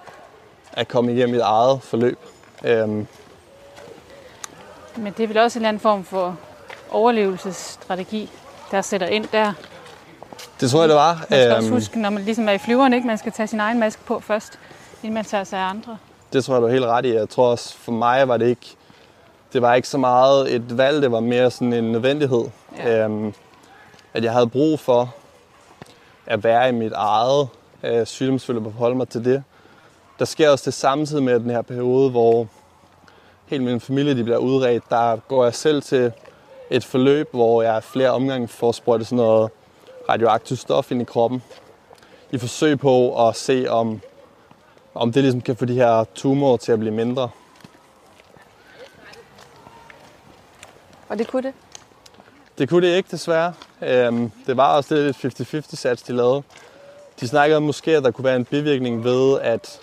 [0.72, 2.18] at komme igennem mit eget forløb.
[2.64, 3.06] Øhm.
[4.96, 6.36] Men det er vel også en eller anden form for
[6.90, 8.30] overlevelsesstrategi,
[8.70, 9.52] der sætter ind der.
[10.60, 11.14] Det tror jeg, det var.
[11.14, 11.56] Man skal øhm.
[11.56, 13.06] også huske, når man ligesom er i flyveren, ikke?
[13.06, 14.58] man skal tage sin egen maske på først,
[15.02, 15.98] inden man tager sig af andre.
[16.32, 17.14] Det tror jeg, du er helt ret i.
[17.14, 18.76] Jeg tror også, for mig var det ikke,
[19.52, 22.44] det var ikke så meget et valg, det var mere sådan en nødvendighed.
[22.76, 23.04] Ja.
[23.04, 23.34] Øhm,
[24.14, 25.14] at jeg havde brug for
[26.26, 27.48] at være i mit eget
[27.82, 29.42] øh, sygdomsforløb og forholde mig til det.
[30.18, 32.46] Der sker også det samtidig med den her periode, hvor
[33.46, 34.82] hele min familie de bliver udredt.
[34.90, 36.12] Der går jeg selv til
[36.70, 39.50] et forløb, hvor jeg flere omgange får sprøjtet sådan noget
[40.08, 41.42] radioaktivt stof ind i kroppen.
[42.30, 44.00] I forsøg på at se, om,
[44.98, 47.30] om det ligesom kan få de her tumorer til at blive mindre.
[51.08, 51.54] Og det kunne det?
[52.58, 53.52] Det kunne det ikke, desværre.
[53.82, 56.42] Øhm, det var også lidt 50-50 sats, de lavede.
[57.20, 59.80] De snakkede måske, at der kunne være en bivirkning ved, at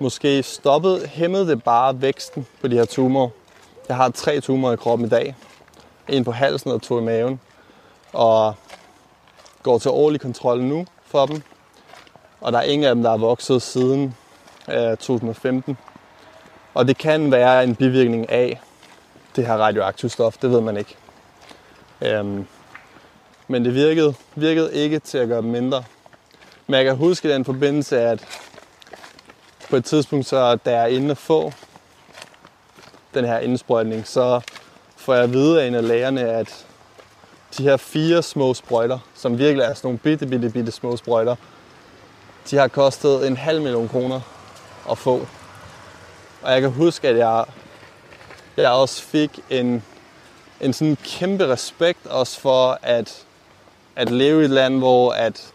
[0.00, 3.28] måske stoppede, hæmmede det bare væksten på de her tumorer.
[3.88, 5.34] Jeg har tre tumorer i kroppen i dag.
[6.08, 7.40] En på halsen og to i maven.
[8.12, 8.54] Og
[9.62, 11.42] går til årlig kontrol nu for dem.
[12.40, 14.14] Og der er ingen af dem, der er vokset siden
[14.68, 15.76] øh, 2015.
[16.74, 18.60] Og det kan være en bivirkning af
[19.36, 20.96] det her radioaktive stof, det ved man ikke.
[22.02, 22.46] Øhm,
[23.48, 25.84] men det virkede, virkede ikke til at gøre dem mindre.
[26.66, 28.24] Men jeg kan huske den forbindelse, at
[29.70, 31.52] på et tidspunkt, så da jeg er inde at få
[33.14, 34.40] den her indsprøjtning, så
[34.96, 36.66] får jeg at vide af en af lægerne, at
[37.58, 41.36] de her fire små sprøjter, som virkelig er sådan nogle bitte, bitte, bitte små sprøjter,
[42.50, 44.20] de har kostet en halv million kroner
[44.90, 45.26] at få.
[46.42, 47.44] Og jeg kan huske, at jeg,
[48.56, 49.84] jeg også fik en,
[50.60, 53.24] en sådan kæmpe respekt også for at,
[53.96, 55.52] at leve i et land, hvor at,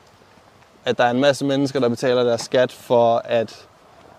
[0.85, 3.65] at der er en masse mennesker, der betaler deres skat for, at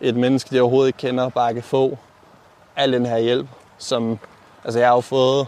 [0.00, 1.98] et menneske, de overhovedet ikke kender, bare kan få
[2.76, 3.46] al den her hjælp.
[3.78, 4.18] Som,
[4.64, 5.46] altså jeg har jo fået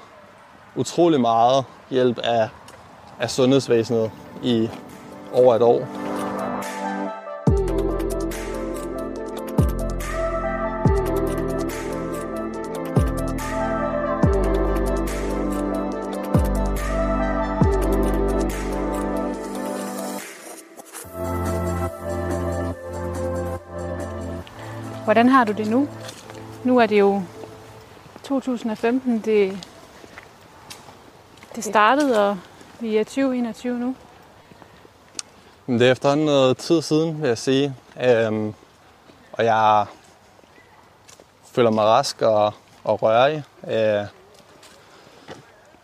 [0.76, 2.48] utrolig meget hjælp af,
[3.20, 4.11] af sundhedsvæsenet
[4.42, 4.68] i
[5.33, 6.08] over et år.
[25.09, 25.88] Hvordan har du det nu?
[26.64, 27.23] Nu er det jo
[28.23, 29.68] 2015, det,
[31.55, 32.38] det startede, og
[32.81, 33.97] vi er 2021 nu.
[35.66, 37.75] Det er efterhånden noget tid siden, vil jeg sige.
[38.05, 38.55] Øhm,
[39.33, 39.87] og jeg
[41.53, 42.53] føler mig rask og,
[42.85, 43.42] og rørig.
[43.68, 44.07] Øh,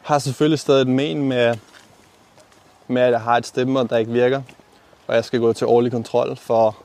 [0.02, 1.56] har selvfølgelig stadig et men med,
[2.88, 4.42] med, at jeg har et stemme, der ikke virker.
[5.06, 6.83] Og jeg skal gå til årlig kontrol for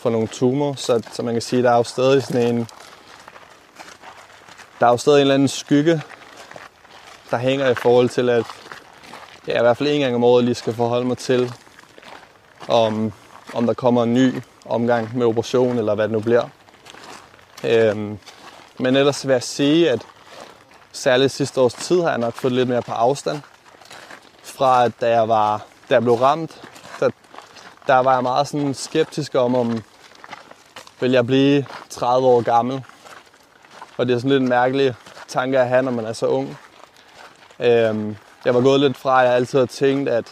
[0.00, 2.68] for nogle tumor, så, så man kan sige, der er jo stadig sådan en,
[4.80, 6.02] der er jo stadig en eller anden skygge,
[7.30, 8.44] der hænger i forhold til, at
[9.46, 11.52] jeg i hvert fald en gang om året lige skal forholde mig til,
[12.68, 13.12] om,
[13.54, 14.34] om der kommer en ny
[14.66, 16.48] omgang med operation, eller hvad det nu bliver.
[17.64, 18.18] Øhm,
[18.78, 20.02] men ellers vil jeg sige, at
[20.92, 23.40] særligt sidste års tid har jeg nok fået lidt mere på afstand.
[24.42, 26.62] Fra at da jeg, var, da jeg blev ramt,
[27.00, 27.10] der,
[27.86, 29.82] der var jeg meget sådan skeptisk om, om
[31.00, 32.84] vil jeg blive 30 år gammel.
[33.96, 34.94] Og det er sådan lidt en mærkelig
[35.28, 36.58] tanke at have, når man er så ung.
[37.60, 40.24] Øhm, jeg var gået lidt fra, at jeg altid har tænkt, at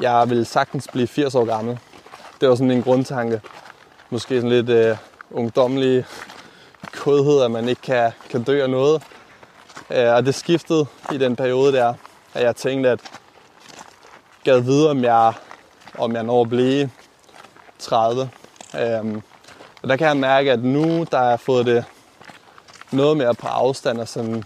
[0.00, 1.78] jeg ville sagtens blive 80 år gammel.
[2.40, 3.40] Det var sådan en grundtanke.
[4.10, 4.96] Måske sådan lidt øh,
[5.30, 6.04] ungdommelig
[6.92, 9.02] kodhed, at man ikke kan, kan dø af noget.
[9.90, 11.94] Øh, og det skiftede i den periode der,
[12.34, 15.32] at jeg tænkte, at jeg gad videre, om jeg,
[15.98, 16.90] om jeg når at blive
[17.78, 18.30] 30.
[18.80, 19.22] Øhm,
[19.82, 21.84] og der kan jeg mærke, at nu der har fået det
[22.92, 24.44] noget mere på afstand, og sådan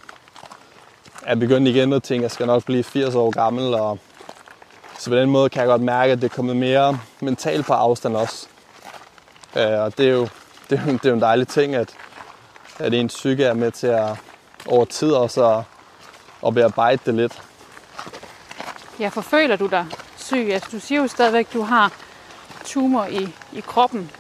[1.23, 3.99] er begyndt igen at tænke, at jeg skal nok blive 80 år gammel, og
[4.99, 7.73] så på den måde kan jeg godt mærke, at det er kommet mere mentalt på
[7.73, 8.47] afstand også.
[9.57, 10.29] Øh, og det er jo,
[10.71, 11.95] det er jo, det er jo en dejlig ting, at,
[12.79, 14.17] at ens psyke er med til at
[14.67, 15.65] over tid også at,
[16.47, 17.43] at bearbejde det lidt.
[19.01, 19.87] Ja, forføler du dig
[20.17, 20.49] syg?
[20.53, 21.93] Altså, du siger jo stadigvæk, at du har
[22.65, 24.11] tumor i, i kroppen.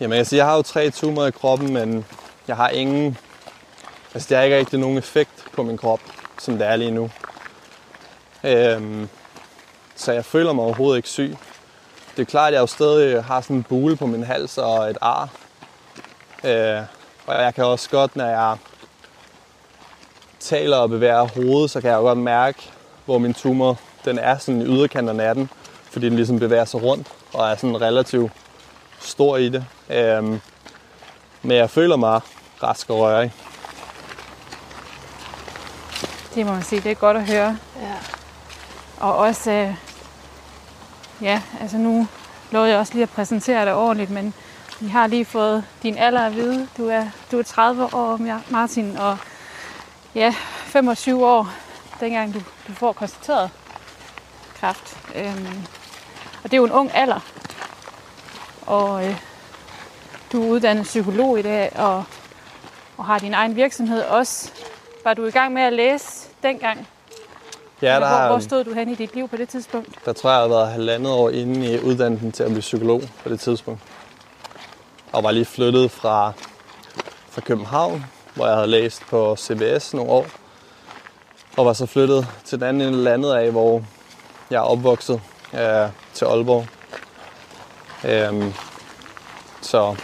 [0.00, 2.04] Jamen jeg siger, jeg har jo tre tumorer i kroppen, men
[2.48, 3.18] jeg har ingen...
[4.14, 6.00] Altså det er ikke rigtig nogen effekt på min krop,
[6.38, 7.10] som det er lige nu.
[8.44, 9.08] Øhm,
[9.96, 11.36] så jeg føler mig overhovedet ikke syg.
[12.16, 14.90] Det er klart, at jeg jo stadig har sådan en bule på min hals og
[14.90, 15.28] et ar.
[16.44, 16.82] Øh,
[17.26, 18.56] og jeg kan også godt, når jeg
[20.40, 22.70] taler og bevæger hovedet, så kan jeg jo godt mærke,
[23.04, 25.50] hvor min tumor den er sådan i yderkanterne af den,
[25.90, 28.32] fordi den ligesom bevæger sig rundt og er sådan relativt
[29.00, 29.66] stor i det.
[29.90, 30.40] Øhm,
[31.42, 32.20] men jeg føler mig
[32.62, 33.32] rask og rørig.
[36.34, 37.58] Det må man sige, det er godt at høre.
[37.80, 37.94] Ja.
[39.00, 39.74] Og også, øh,
[41.22, 42.06] ja, altså nu
[42.50, 44.34] lovede jeg også lige at præsentere dig ordentligt, men
[44.80, 46.68] vi har lige fået din alder at vide.
[46.76, 48.18] Du er, du er 30 år,
[48.50, 49.18] Martin, og
[50.14, 51.48] ja, 25 år,
[52.00, 53.50] dengang du, du får konstateret
[54.60, 54.96] kræft.
[55.14, 55.66] Øhm,
[56.44, 57.20] og det er jo en ung alder.
[58.66, 59.16] Og øh,
[60.34, 62.04] du er uddannet psykolog i dag, og,
[62.96, 64.50] og har din egen virksomhed også.
[65.04, 66.88] Var du i gang med at læse dengang?
[67.82, 69.88] Ja, der, hvor, hvor stod du hen i dit liv på det tidspunkt?
[70.04, 73.02] der tror jeg, jeg har været halvandet år inde i uddannelsen til at blive psykolog
[73.22, 73.80] på det tidspunkt.
[75.12, 76.32] Og var lige flyttet fra,
[77.30, 80.26] fra København, hvor jeg havde læst på CBS nogle år.
[81.56, 83.82] Og var så flyttet til den anden landet af, hvor
[84.50, 85.20] jeg er opvokset
[85.54, 86.66] øh, til Aalborg.
[88.04, 88.52] Øhm,
[89.60, 89.96] så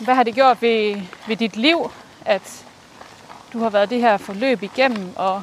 [0.00, 1.90] Hvad har det gjort ved, ved dit liv,
[2.24, 2.64] at
[3.52, 5.42] du har været det her forløb igennem, og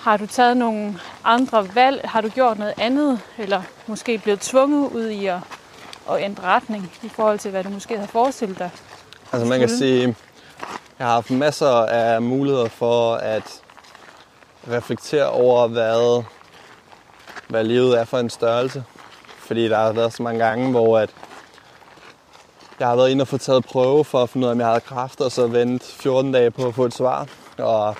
[0.00, 2.00] har du taget nogle andre valg?
[2.04, 5.38] Har du gjort noget andet, eller måske blevet tvunget ud i at,
[6.10, 8.70] at ændre retning i forhold til, hvad du måske havde forestillet dig?
[9.32, 10.16] Altså man kan sige,
[10.98, 13.62] jeg har haft masser af muligheder for at
[14.70, 16.24] reflektere over, hvad,
[17.48, 18.84] hvad livet er for en størrelse.
[19.38, 21.10] Fordi der har været så mange gange, hvor at
[22.80, 24.68] jeg har været inde og få taget prøve for at finde ud af, om jeg
[24.68, 27.26] havde kræft, og så vente 14 dage på at få et svar.
[27.58, 27.96] Og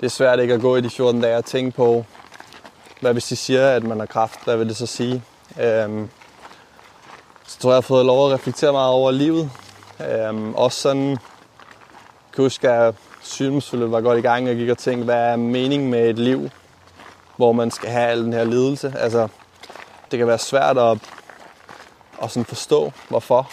[0.00, 2.04] det er svært ikke at gå i de 14 dage og tænke på,
[3.00, 5.22] hvad hvis de siger, at man har kræft, hvad vil det så sige?
[5.60, 6.10] Øhm,
[7.46, 9.50] så tror jeg, jeg har fået lov at reflektere meget over livet,
[10.08, 11.18] Øhm, også sådan, jeg
[12.34, 15.90] kan huske, at sygdomsforløbet var godt i gang, og gik og tænkte, hvad er meningen
[15.90, 16.50] med et liv,
[17.36, 18.94] hvor man skal have al den her lidelse?
[18.98, 19.28] Altså,
[20.10, 20.98] det kan være svært at,
[22.22, 23.50] at sådan forstå, hvorfor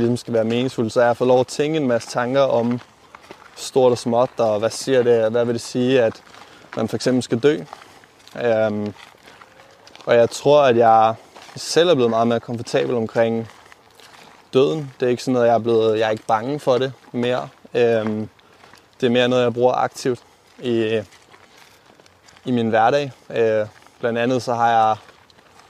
[0.00, 0.92] det ligesom skal være meningsfuldt.
[0.92, 2.80] Så er at få lov at tænke en masse tanker om
[3.56, 6.22] stort og småt, og hvad siger det, hvad vil det sige, at
[6.76, 7.58] man for eksempel skal dø.
[8.44, 8.94] Øhm,
[10.06, 11.14] og jeg tror, at jeg
[11.56, 13.48] selv er blevet meget mere komfortabel omkring
[14.54, 14.92] døden.
[15.00, 17.48] Det er ikke sådan noget, jeg er blevet, jeg er ikke bange for det mere.
[17.74, 18.28] Øhm,
[19.00, 20.20] det er mere noget, jeg bruger aktivt
[20.62, 21.00] i,
[22.44, 23.12] i min hverdag.
[23.30, 23.66] Øh,
[24.00, 24.96] blandt andet så har jeg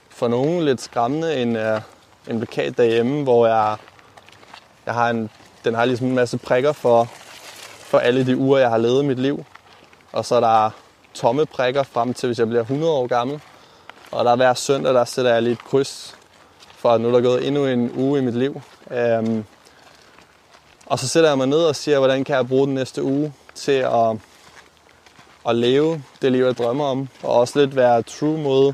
[0.09, 1.81] for nogen lidt skræmmende en, øh,
[2.27, 3.75] en plakat derhjemme, hvor jeg,
[4.87, 5.29] jeg har en,
[5.63, 7.07] den har ligesom en masse prikker for,
[7.79, 9.45] for alle de uger, jeg har levet mit liv.
[10.11, 10.69] Og så er der
[11.13, 13.41] tomme prikker frem til, hvis jeg bliver 100 år gammel.
[14.11, 16.17] Og der hver søndag, der sætter jeg lige et kryds
[16.77, 18.61] for at nu er der gået endnu en uge i mit liv.
[18.91, 19.45] Øhm,
[20.85, 23.33] og så sætter jeg mig ned og siger, hvordan kan jeg bruge den næste uge
[23.55, 24.17] til at,
[25.47, 27.09] at leve det liv, jeg drømmer om.
[27.23, 28.73] Og også lidt være true mod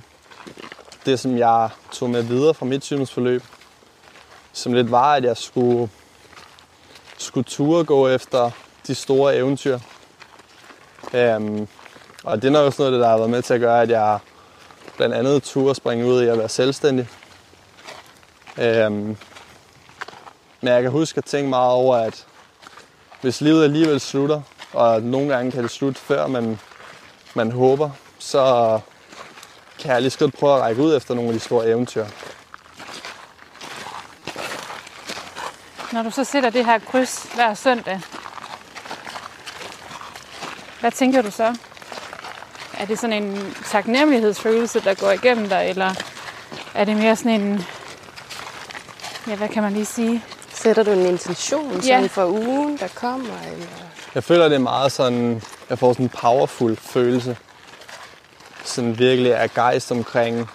[1.05, 3.43] det, som jeg tog med videre fra mit sygdomsforløb,
[4.53, 5.89] som lidt var, at jeg skulle,
[7.17, 8.51] skulle ture gå efter
[8.87, 9.79] de store eventyr.
[11.13, 11.67] Øhm,
[12.23, 14.19] og det er nok også noget, der har været med til at gøre, at jeg
[14.97, 17.07] blandt andet turde springe ud i at være selvstændig.
[18.57, 19.17] Øhm,
[20.61, 22.25] men jeg kan huske at tænke meget over, at
[23.21, 24.41] hvis livet alligevel slutter,
[24.73, 26.59] og nogle gange kan det slutte før man,
[27.33, 27.89] man håber,
[28.19, 28.79] så
[29.79, 32.05] kan jeg lige så godt prøve at række ud efter nogle af de store eventyr.
[35.93, 38.01] Når du så sætter det her kryds hver søndag,
[40.79, 41.55] hvad tænker du så?
[42.79, 45.93] Er det sådan en taknemmelighedsfølelse, der går igennem dig, eller
[46.73, 47.65] er det mere sådan en,
[49.27, 50.23] ja, hvad kan man lige sige?
[50.53, 51.81] Sætter du en intention Ja.
[51.81, 53.41] sådan for ugen, der kommer?
[53.51, 53.67] Eller?
[54.15, 57.37] Jeg føler, det er meget sådan, jeg får sådan en powerful følelse.
[58.63, 60.49] Sådan virkelig er gejst omkring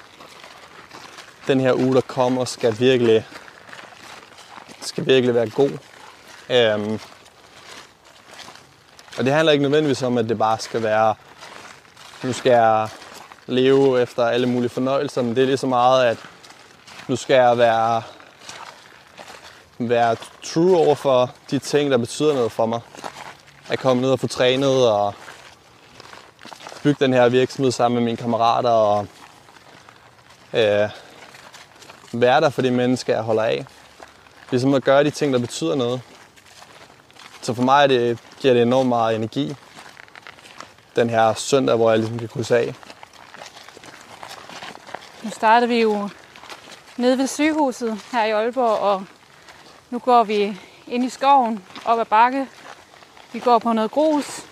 [1.47, 3.26] den her uge, der kommer, skal virkelig,
[4.89, 5.70] skal virkelig være god.
[6.51, 7.01] Øhm,
[9.18, 11.14] og det handler ikke nødvendigvis om, at det bare skal være,
[12.22, 12.89] nu skal jeg
[13.47, 16.16] leve efter alle mulige fornøjelser, men det er lige så meget, at
[17.09, 18.03] nu skal jeg være,
[19.78, 22.80] være true over for de ting, der betyder noget for mig
[23.68, 25.14] at komme ned og få trænet og
[26.82, 29.07] bygge den her virksomhed sammen med mine kammerater og
[30.53, 30.89] øh,
[32.12, 33.66] være der for de mennesker, jeg holder af.
[34.51, 36.01] Ligesom at gøre de ting, der betyder noget.
[37.42, 39.55] Så for mig er det, giver det enormt meget energi.
[40.96, 42.74] Den her søndag, hvor jeg ligesom kan krydse af.
[45.22, 46.09] Nu starter vi jo
[46.96, 49.05] nede ved sygehuset her i Aalborg, og
[49.90, 52.49] nu går vi ind i skoven, op ad bakke.
[53.32, 54.46] Vi går på noget grus.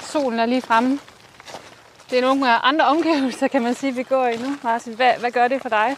[0.00, 0.98] Solen er lige fremme.
[2.10, 4.56] Det er nogle andre omgivelser, kan man sige, vi går i nu.
[4.62, 5.96] Martin, hvad, hvad gør det for dig?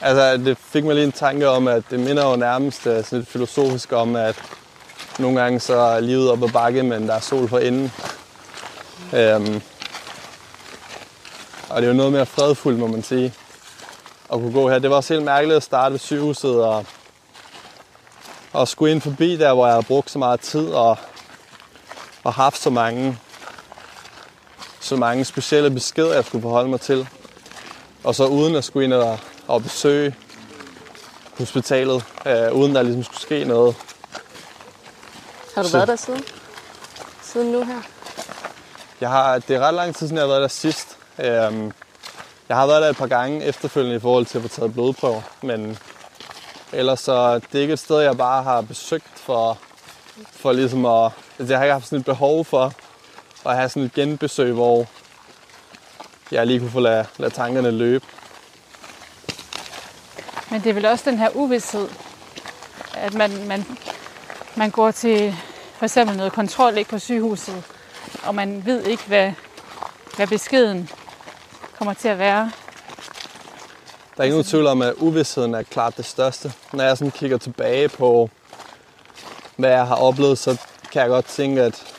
[0.00, 3.18] Altså, det fik mig lige en tanke om, at det minder jo nærmest øh, sådan
[3.18, 4.36] lidt filosofisk om, at
[5.18, 7.92] nogle gange så er livet op ad bakke, men der er sol for enden.
[9.12, 9.62] Øhm,
[11.68, 13.34] og det er jo noget mere fredfuldt, må man sige,
[14.32, 14.78] at kunne gå her.
[14.78, 16.86] Det var også helt mærkeligt at starte ved sygehuset og,
[18.52, 20.98] og skulle ind forbi der, hvor jeg har brugt så meget tid og,
[22.24, 23.18] og haft så mange,
[24.80, 27.08] så mange specielle beskeder, jeg skulle forholde mig til.
[28.04, 30.16] Og så uden at skulle ind og, og besøge
[31.38, 33.76] hospitalet, øh, uden der ligesom skulle ske noget.
[35.54, 36.24] Har du Så- været der siden?
[37.22, 37.80] Siden nu her?
[39.00, 40.96] Jeg har, det er ret lang tid siden, jeg har været der sidst.
[41.18, 41.72] Øhm,
[42.48, 45.22] jeg har været der et par gange efterfølgende i forhold til at få taget blodprøver,
[45.42, 45.78] men
[46.72, 49.58] ellers så det er ikke et sted, jeg bare har besøgt for,
[50.32, 51.10] for ligesom at...
[51.38, 52.72] Altså, jeg har ikke haft sådan et behov for
[53.46, 54.86] at have sådan et genbesøg, hvor
[56.30, 58.04] jeg lige kunne få lade, lade tankerne løbe.
[60.50, 61.88] Men det er vel også den her uvidshed,
[62.94, 63.64] at man, man,
[64.56, 65.34] man går til
[65.74, 67.62] for eksempel noget kontrol ikke på sygehuset,
[68.22, 69.32] og man ved ikke, hvad,
[70.16, 70.90] hvad beskeden
[71.78, 72.50] kommer til at være.
[74.16, 76.52] Der er ikke nogen tvivl om, at uvidsheden er klart det største.
[76.72, 78.30] Når jeg sådan kigger tilbage på,
[79.56, 80.56] hvad jeg har oplevet, så
[80.92, 81.94] kan jeg godt tænke, at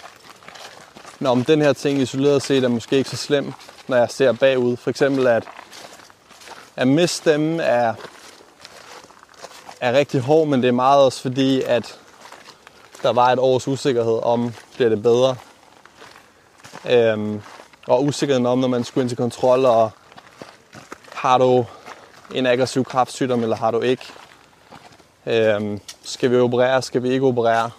[1.19, 3.53] når om den her ting isoleret set er måske ikke så slem,
[3.87, 4.77] når jeg ser bagud.
[4.77, 5.43] For eksempel, at,
[6.75, 7.93] at miste stemmen er,
[9.79, 11.99] er rigtig hård, men det er meget også fordi, at
[13.03, 15.35] der var et års usikkerhed om, bliver det bedre.
[16.89, 17.41] Øhm,
[17.87, 19.91] og usikkerheden om, når man skulle ind til kontrol, og
[21.13, 21.65] har du
[22.33, 24.05] en aggressiv kraftsygdom, eller har du ikke?
[25.25, 27.71] Øhm, skal vi operere, skal vi ikke operere?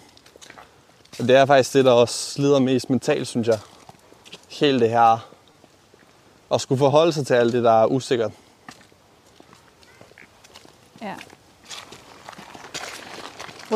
[1.19, 3.59] Og det er faktisk det, der også slider mest mentalt, synes jeg.
[4.49, 5.29] Helt det her
[6.49, 8.33] Og skulle forholde sig til alt det, der er usikkert.
[11.03, 11.15] Ja.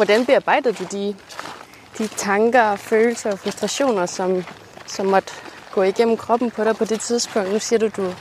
[0.01, 1.17] Hvordan bearbejdede du de,
[1.99, 4.45] de tanker, følelser og frustrationer, som,
[4.87, 5.33] som måtte
[5.73, 7.53] gå igennem kroppen på dig på det tidspunkt?
[7.53, 8.15] Nu siger du, du...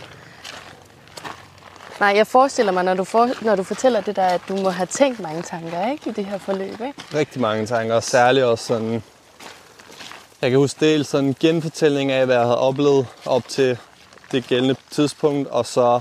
[2.00, 4.70] Nej, jeg forestiller mig, når du, for, når du fortæller det der, at du må
[4.70, 6.72] have tænkt mange tanker ikke, i det her forløb.
[6.72, 6.94] Ikke?
[7.14, 9.04] Rigtig mange tanker, og særligt også sådan...
[10.42, 13.78] Jeg kan huske dels sådan en genfortælling af, hvad jeg havde oplevet op til
[14.32, 16.00] det gældende tidspunkt, og så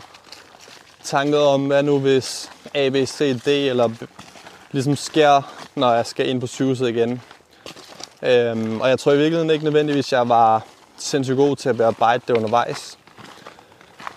[1.05, 3.91] tanker om, hvad nu hvis A, B, C, D, eller
[4.73, 5.43] ligesom sker,
[5.79, 7.23] når jeg skal ind på sygehuset igen.
[8.23, 10.63] Øhm, og jeg tror i virkeligheden ikke nødvendigvis, at jeg var
[10.97, 12.99] sindssygt god til at bearbejde det undervejs.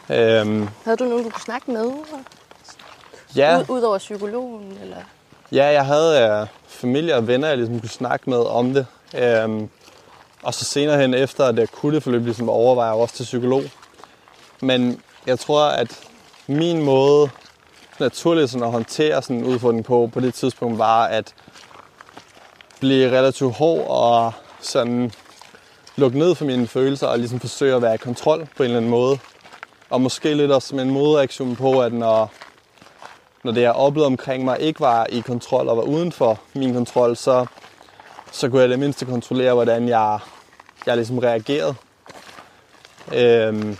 [0.09, 1.91] Øhm, Havde du nogen, du kunne snakke med?
[3.35, 4.77] ja, Ud, Udover psykologen?
[4.81, 4.97] Eller?
[5.51, 8.85] Ja, jeg havde øh, familie og venner, jeg ligesom kunne snakke med om det.
[9.17, 9.69] Øhm,
[10.43, 13.63] og så senere hen efter det akutte forløb ligesom overvejer jeg også til psykolog.
[14.61, 15.99] Men jeg tror, at
[16.47, 17.29] min måde
[17.99, 21.33] naturligt sådan at håndtere sådan en udfordring på, på det tidspunkt var at
[22.81, 25.11] blive relativt hård og sådan
[25.95, 28.77] lukke ned for mine følelser og ligesom forsøge at være i kontrol på en eller
[28.77, 29.19] anden måde.
[29.89, 32.31] Og måske lidt også som en modreaktion på, at når,
[33.43, 36.73] når det jeg oplevede omkring mig ikke var i kontrol og var uden for min
[36.73, 37.45] kontrol, så,
[38.31, 40.19] så kunne jeg det mindste kontrollere, hvordan jeg,
[40.85, 41.75] jeg ligesom reagerede.
[43.13, 43.77] Øhm,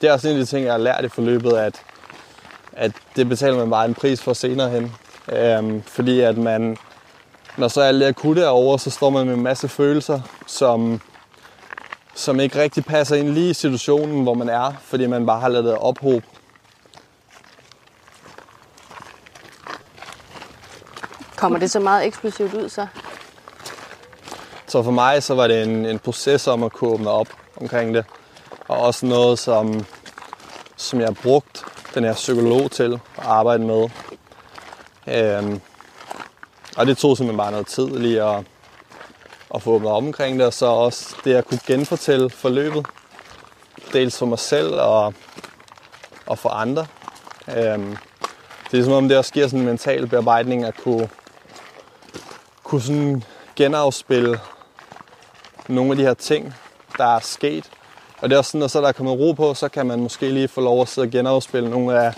[0.00, 1.82] det er også en af de ting, jeg har lært i forløbet, at,
[2.72, 4.92] at det betaler man bare en pris for senere hen.
[5.32, 6.76] Øhm, fordi at man,
[7.56, 11.00] når så alt det akutte er over, så står man med en masse følelser, som,
[12.14, 15.48] som ikke rigtig passer ind lige i situationen, hvor man er, fordi man bare har
[15.48, 16.22] lavet det ophop.
[21.36, 22.86] Kommer det så meget eksplosivt ud så?
[24.66, 27.28] Så for mig så var det en, en proces om at kunne åbne op
[27.60, 28.04] omkring det.
[28.68, 29.86] Og også noget, som,
[30.76, 33.88] som jeg har brugt den her psykolog til at arbejde med.
[35.06, 35.60] Øhm,
[36.76, 38.44] og det tog simpelthen bare noget tid lige at,
[39.54, 42.86] at få åbnet op omkring det, og så også det at kunne genfortælle forløbet.
[43.92, 45.14] Dels for mig selv og,
[46.26, 46.86] og for andre.
[47.56, 47.96] Øhm,
[48.70, 51.08] det er som om det også giver sådan en mental bearbejdning at kunne,
[52.62, 53.24] kunne sådan
[53.56, 54.40] genafspille
[55.68, 56.54] nogle af de her ting,
[56.98, 57.70] der er sket.
[58.18, 60.00] Og det er også sådan, at så der er kommet ro på, så kan man
[60.00, 62.14] måske lige få lov at sidde og genafspille nogle af,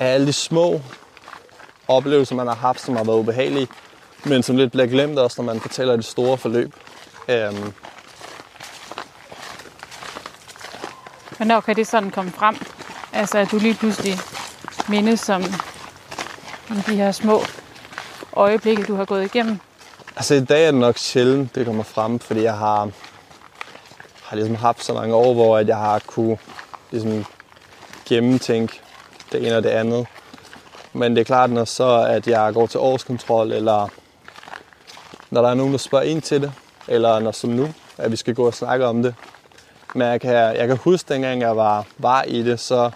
[0.00, 0.80] af alle de små
[1.88, 3.68] oplevelser, man har haft, som har været ubehagelige,
[4.24, 6.74] men som lidt bliver glemt også, når man fortæller det store forløb.
[7.28, 7.72] Øhm,
[11.36, 12.56] Hvornår kan det sådan komme frem?
[13.12, 14.18] Altså, at du lige pludselig
[14.88, 15.44] mindes om,
[16.70, 17.42] om de her små
[18.32, 19.58] øjeblikke, du har gået igennem.
[20.16, 22.90] altså i dag er det nok sjældent, det kommer frem, fordi jeg har,
[24.22, 26.38] har ligesom haft så mange år, hvor jeg har kunne
[26.90, 27.24] ligesom
[28.08, 28.80] gennemtænke
[29.32, 30.06] det ene og det andet.
[30.98, 33.88] Men det er klart, når så at jeg går til årskontrol, eller
[35.30, 36.52] når der er nogen, der spørger ind til det,
[36.88, 37.68] eller når som nu,
[37.98, 39.14] at vi skal gå og snakke om det.
[39.94, 42.90] Men jeg kan, jeg kan huske, dengang jeg var, var i det, så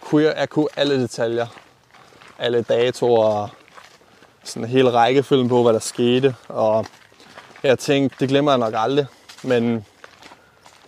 [0.00, 1.46] kunne jeg, jeg kunne alle detaljer.
[2.38, 3.48] Alle datoer og
[4.44, 6.34] sådan en hel rækkefølgen på, hvad der skete.
[6.48, 6.86] Og
[7.62, 9.06] jeg tænkte, det glemmer jeg nok aldrig.
[9.42, 9.86] Men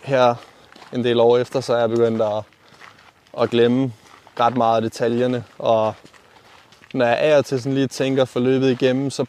[0.02, 0.34] her
[0.92, 2.42] en del år efter, så er jeg begyndt at,
[3.40, 3.92] at glemme
[4.40, 5.44] ret meget af detaljerne.
[5.58, 5.94] Og
[6.94, 9.24] når jeg er til sådan lige tænker forløbet igennem, så,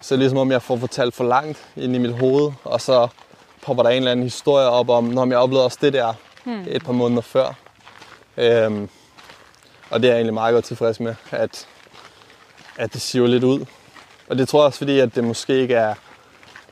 [0.00, 2.52] så er det ligesom om, jeg får fortalt for langt ind i mit hoved.
[2.64, 3.08] Og så
[3.62, 6.64] popper der en eller anden historie op om, når jeg oplevede også det der hmm.
[6.68, 7.54] et par måneder før.
[8.36, 8.88] Øhm,
[9.90, 11.66] og det er jeg egentlig meget godt tilfreds med, at,
[12.76, 13.64] at det siver lidt ud.
[14.28, 15.94] Og det tror jeg også, fordi at det måske ikke er,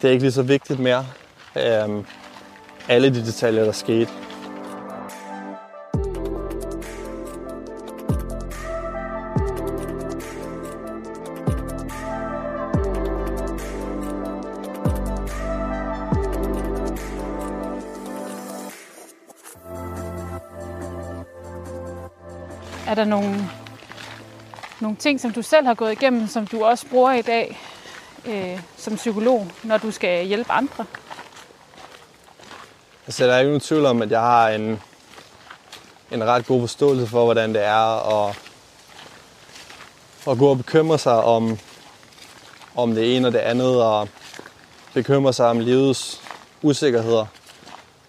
[0.02, 1.06] det er ikke lige så vigtigt mere.
[1.56, 2.06] Øhm,
[2.88, 4.25] alle de detaljer, der skete.
[22.96, 23.48] Der nogle,
[24.80, 27.58] nogle ting, som du selv har gået igennem, som du også bruger i dag
[28.26, 30.84] øh, som psykolog, når du skal hjælpe andre?
[33.06, 34.80] Altså, der er ikke nogen tvivl om, at jeg har en,
[36.10, 38.38] en ret god forståelse for, hvordan det er at,
[40.30, 41.58] at gå og bekymre sig om,
[42.76, 44.08] om det ene og det andet, og
[44.94, 46.20] bekymre sig om livets
[46.62, 47.26] usikkerheder.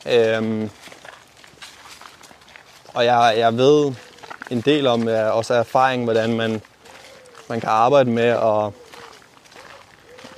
[0.06, 0.70] Øhm,
[2.94, 3.94] og jeg, jeg ved
[4.52, 6.62] en del om, ja, også erfaring, hvordan man,
[7.50, 8.72] man kan arbejde med at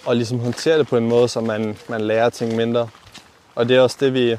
[0.05, 2.89] og ligesom håndtere det på en måde, så man, man lærer ting mindre.
[3.55, 4.37] Og det er også det, vi,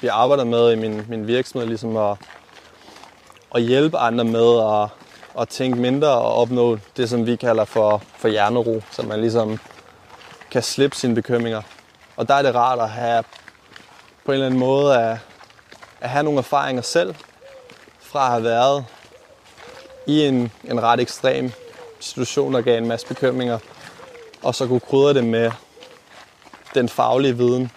[0.00, 2.16] vi arbejder med i min, min virksomhed, ligesom at,
[3.54, 4.88] at hjælpe andre med at,
[5.40, 9.58] at tænke mindre og opnå det, som vi kalder for, for hjernero, så man ligesom
[10.50, 11.62] kan slippe sine bekymringer.
[12.16, 13.24] Og der er det rart at have
[14.24, 15.18] på en eller anden måde at,
[16.00, 17.14] at have nogle erfaringer selv
[18.00, 18.84] fra at have været
[20.06, 21.52] i en, en ret ekstrem
[22.00, 23.58] situation, der gav en masse bekymringer,
[24.42, 25.50] og så kunne krydre det med
[26.74, 27.70] den faglige viden,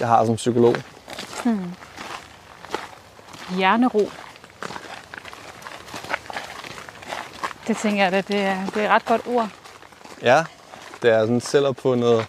[0.00, 0.76] jeg har som psykolog.
[3.56, 4.10] Hjernero.
[7.66, 9.48] Det tænker jeg, at det er, det er et ret godt ord.
[10.22, 10.44] Ja,
[11.02, 12.26] det er sådan et selvopfundet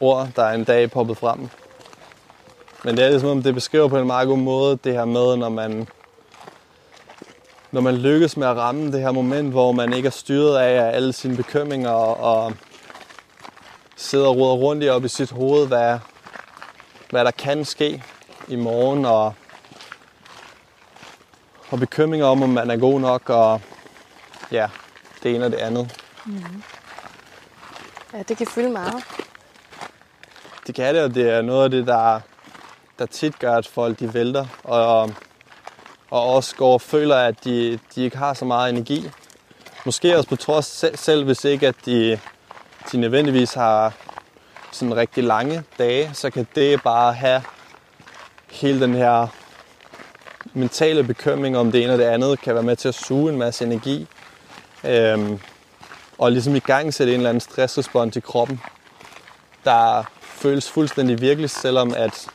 [0.00, 1.48] ord, der er en dag poppet frem.
[2.84, 5.36] Men det er ligesom om, det beskriver på en meget god måde det her med,
[5.36, 5.88] når man,
[7.72, 10.96] når man lykkes med at ramme det her moment, hvor man ikke er styret af
[10.96, 12.52] alle sine bekymringer og,
[13.96, 15.98] sidder og ruder rundt i op i sit hoved, hvad,
[17.10, 18.02] hvad der kan ske
[18.48, 19.34] i morgen, og
[21.70, 23.60] og bekymringer om, om man er god nok, og
[24.52, 24.68] ja,
[25.22, 26.00] det ene og det andet.
[28.12, 29.04] Ja, det kan fylde meget.
[30.66, 32.20] Det kan det, og det er noget af det, der,
[32.98, 35.14] der tit gør, at folk de vælter, og, og
[36.10, 39.10] også går og føler, at de, de ikke har så meget energi.
[39.84, 42.20] Måske også på trods selv, selv hvis ikke, at de,
[42.92, 43.92] de nødvendigvis har
[44.72, 47.42] sådan rigtig lange dage, så kan det bare have
[48.50, 49.26] hele den her
[50.54, 53.38] mentale bekymring om det ene og det andet, kan være med til at suge en
[53.38, 54.06] masse energi.
[54.84, 55.40] Øhm,
[56.18, 58.60] og ligesom i gang sætte en eller anden stressrespons i kroppen,
[59.64, 62.26] der føles fuldstændig virkelig, selvom at,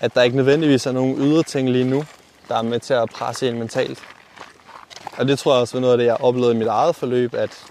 [0.00, 2.04] at der ikke nødvendigvis er nogen ydre ting lige nu,
[2.48, 3.98] der er med til at presse en mentalt.
[5.16, 7.34] Og det tror jeg også var noget af det, jeg oplevede i mit eget forløb,
[7.34, 7.64] at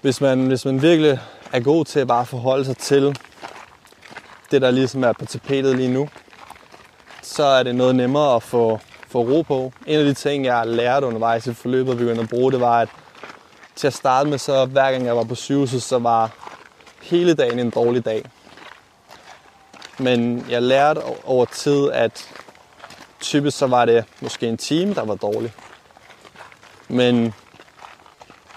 [0.00, 1.18] hvis man, hvis man virkelig
[1.52, 3.18] er god til at bare forholde sig til
[4.50, 6.08] det, der ligesom er på tapetet lige nu,
[7.22, 9.72] så er det noget nemmere at få, få ro på.
[9.86, 12.80] En af de ting, jeg lærte undervejs i forløbet og begyndte at bruge, det var,
[12.80, 12.88] at
[13.76, 16.30] til at starte med, så hver gang jeg var på sygehuset, så var
[17.02, 18.24] hele dagen en dårlig dag.
[19.98, 22.30] Men jeg lærte over tid, at
[23.20, 25.52] typisk så var det måske en time, der var dårlig.
[26.88, 27.34] Men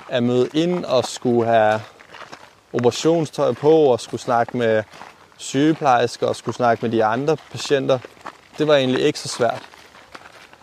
[0.10, 1.82] at møde ind og skulle have
[2.74, 4.84] operationstøj på og skulle snakke med
[5.38, 8.00] sygeplejersker og skulle snakke med de andre patienter,
[8.58, 9.62] det var egentlig ikke så svært.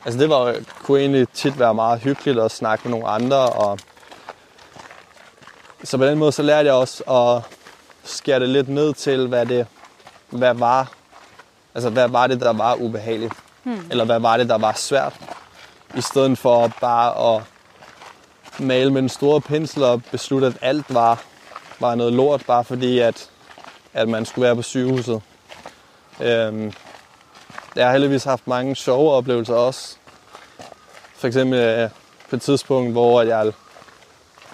[0.04, 3.48] Altså det var, kunne egentlig tit være meget hyggeligt at snakke med nogle andre.
[3.48, 3.78] Og
[5.84, 7.42] så på den måde så lærte jeg også at
[8.04, 9.66] skære det lidt ned til, hvad det
[10.30, 10.92] hvad var.
[11.74, 13.32] Altså hvad var det, der var ubehageligt?
[13.66, 13.86] Hmm.
[13.90, 15.12] Eller hvad var det, der var svært?
[15.96, 17.42] I stedet for bare at
[18.58, 21.22] male med en store pensel og beslutte, at alt var,
[21.80, 23.30] var noget lort, bare fordi at,
[23.92, 25.22] at man skulle være på sygehuset.
[26.20, 26.72] Øhm,
[27.76, 29.96] jeg har heldigvis haft mange sjove oplevelser også.
[31.16, 31.90] For eksempel øh,
[32.30, 33.52] på et tidspunkt, hvor jeg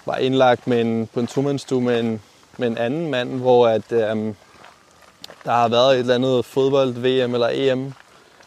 [0.05, 2.21] var indlagt med en, på en tomandstue med en,
[2.57, 4.35] med en anden mand, hvor at, øhm,
[5.45, 7.93] der har været et eller andet fodbold, VM eller EM,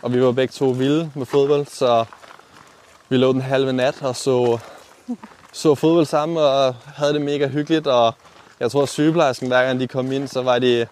[0.07, 2.04] og vi var begge to vilde med fodbold, så
[3.09, 4.59] vi lå den halve nat og så,
[5.52, 8.14] så fodbold sammen og havde det mega hyggeligt, og
[8.61, 10.86] jeg tror, at sygeplejersken, hver gang de kom ind, så, var de,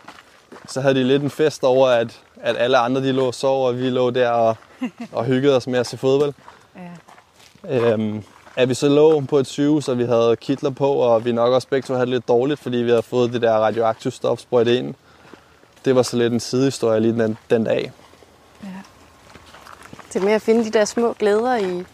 [0.69, 3.67] så havde de lidt en fest over, at, at alle andre de lå og sov,
[3.67, 4.57] og vi lå der og,
[5.13, 6.33] og hyggede os med at se fodbold.
[7.69, 7.93] Ja.
[7.93, 8.25] Øhm,
[8.57, 11.53] at vi så lå på et sygehus, og vi havde kitler på, og vi nok
[11.53, 14.41] også begge to havde det lidt dårligt, fordi vi havde fået det der radioaktive stof
[14.41, 14.95] sprøjtet ind.
[15.85, 17.93] Det var så lidt en sidehistorie lige den, den dag.
[18.63, 18.69] ja.
[20.15, 21.85] Det med at finde de der små glæder i,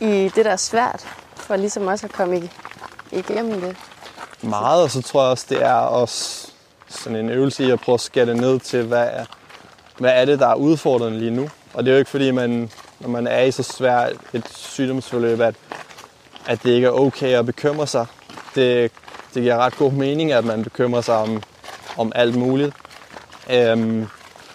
[0.00, 1.06] i det, der er svært,
[1.36, 2.50] for ligesom også at komme
[3.12, 3.76] igennem det.
[4.42, 6.48] Meget, og så tror jeg også, det er også
[6.88, 9.24] sådan en øvelse i at prøve at skære det ned til, hvad er,
[9.98, 11.50] hvad er det, der er udfordrende lige nu.
[11.74, 12.70] Og det er jo ikke fordi, man,
[13.00, 15.54] når man er i så svært et sygdomsforløb, at,
[16.46, 18.06] at det ikke er okay at bekymre sig.
[18.54, 18.92] Det,
[19.34, 21.42] det giver ret god mening, at man bekymrer sig om,
[21.96, 22.74] om alt muligt.
[23.50, 24.06] Øhm,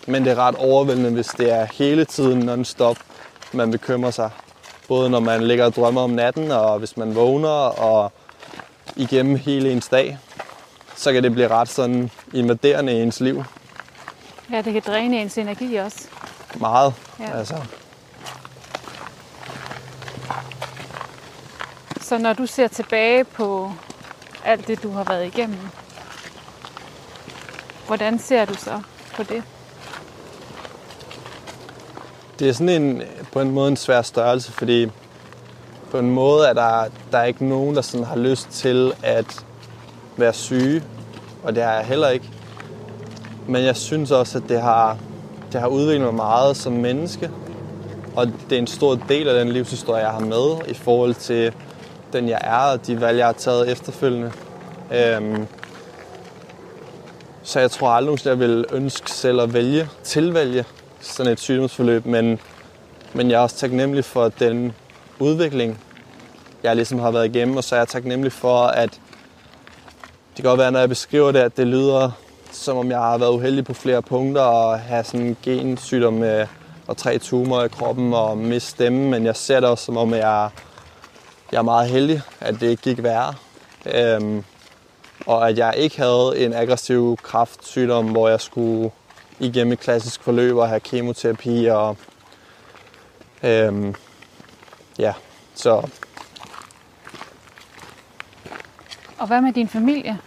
[0.08, 2.97] men det er ret overvældende, hvis det er hele tiden non-stop,
[3.51, 4.30] man bekymrer sig.
[4.88, 7.49] Både når man ligger og drømmer om natten, og hvis man vågner,
[7.80, 8.12] og
[8.95, 10.18] igennem hele ens dag,
[10.95, 13.43] så kan det blive ret sådan invaderende i ens liv.
[14.51, 16.08] ja, det kan dræne ens energi også.
[16.56, 16.93] Meget.
[17.20, 17.38] Ja.
[17.38, 17.56] Altså,
[22.01, 23.72] Så når du ser tilbage på
[24.45, 25.60] alt det, du har været igennem,
[27.88, 28.82] hvordan ser du så
[29.16, 29.43] på det?
[32.43, 34.87] Det er sådan en, på en måde en svær størrelse, fordi
[35.91, 39.45] på en måde er der, der er ikke nogen, der sådan har lyst til at
[40.17, 40.83] være syge,
[41.43, 42.29] og det har jeg heller ikke.
[43.47, 44.97] Men jeg synes også, at det har,
[45.51, 47.31] det har udviklet mig meget som menneske,
[48.15, 51.53] og det er en stor del af den livshistorie, jeg har med i forhold til
[52.13, 54.31] den, jeg er, og de valg, jeg har taget efterfølgende.
[54.91, 55.47] Øhm,
[57.43, 60.65] så jeg tror aldrig, nogensinde, jeg vil ønske selv at vælge, tilvælge
[61.04, 62.39] sådan et sygdomsforløb, men,
[63.14, 64.74] men jeg er også taknemmelig for den
[65.20, 65.80] udvikling,
[66.64, 68.89] jeg ligesom har været igennem, og så er jeg taknemmelig for, at
[70.36, 72.12] det kan godt være, når jeg beskriver det, at det lyder
[72.51, 76.47] som om jeg har været uheldig på flere punkter og have sådan en gensygdom med
[76.88, 80.14] og tre tumorer i kroppen og miste stemme, men jeg ser det også som om,
[80.14, 80.49] jeg,
[81.51, 83.34] jeg er meget heldig, at det ikke gik værre.
[83.86, 84.43] Øhm,
[85.26, 88.91] og at jeg ikke havde en aggressiv kraftsygdom, hvor jeg skulle
[89.43, 91.97] igennem et klassisk forløb og have kemoterapi og
[93.43, 93.95] øhm,
[94.99, 95.13] ja,
[95.55, 95.89] så
[99.23, 100.19] Og hvad med din familie?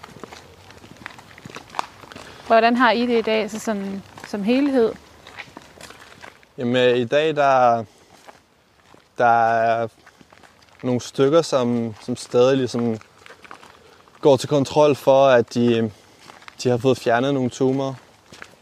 [2.46, 4.92] Hvordan har I det i dag så sådan, som helhed?
[6.58, 7.84] Jamen, i dag der,
[9.18, 9.88] der er
[10.82, 12.98] nogle stykker, som, som stadig ligesom
[14.20, 15.90] går til kontrol for, at de,
[16.62, 17.98] de har fået fjernet nogle tumor.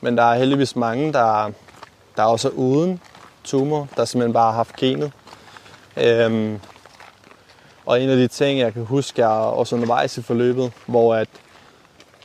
[0.05, 1.51] Men der er heldigvis mange, der,
[2.17, 3.01] der er også uden
[3.45, 5.13] tumor, der simpelthen bare har haft genet.
[5.97, 6.61] Øhm,
[7.87, 11.29] og en af de ting, jeg kan huske, er også undervejs i forløbet, hvor at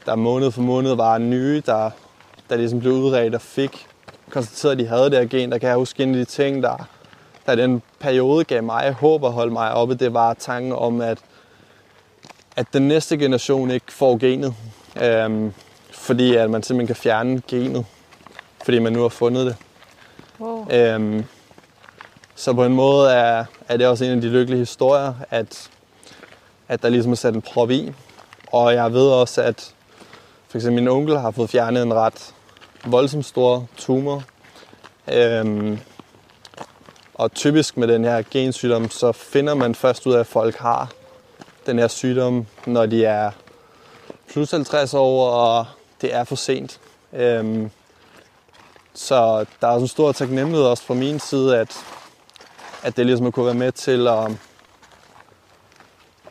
[0.06, 1.90] der måned for måned var nye, der,
[2.50, 3.88] der ligesom blev udredt og fik
[4.30, 5.52] konstateret, at de havde det her gen.
[5.52, 6.88] Der kan jeg huske en af de ting, der,
[7.46, 11.18] der den periode gav mig håb at holde mig oppe, det var tanken om, at,
[12.56, 14.54] at den næste generation ikke får genet.
[15.02, 15.54] Øhm,
[16.10, 17.86] fordi at man simpelthen kan fjerne genet,
[18.64, 19.56] fordi man nu har fundet det.
[20.40, 20.68] Wow.
[20.72, 21.26] Øhm,
[22.36, 25.70] så på en måde er, er det også en af de lykkelige historier, at,
[26.68, 27.92] at der ligesom er sat en prop i.
[28.52, 29.74] Og jeg ved også, at
[30.48, 32.34] for eksempel min onkel har fået fjernet en ret
[32.86, 34.24] voldsomt stor tumor.
[35.14, 35.80] Øhm,
[37.14, 40.92] og typisk med den her gensygdom, så finder man først ud af, at folk har
[41.66, 43.32] den her sygdom, når de er
[44.32, 45.66] plus 50 år, og
[46.02, 46.80] det er for sent.
[47.14, 47.72] Øhm,
[48.94, 51.78] så der er en stor taknemmelighed også fra min side, at,
[52.84, 54.32] at det ligesom kunne være med til at,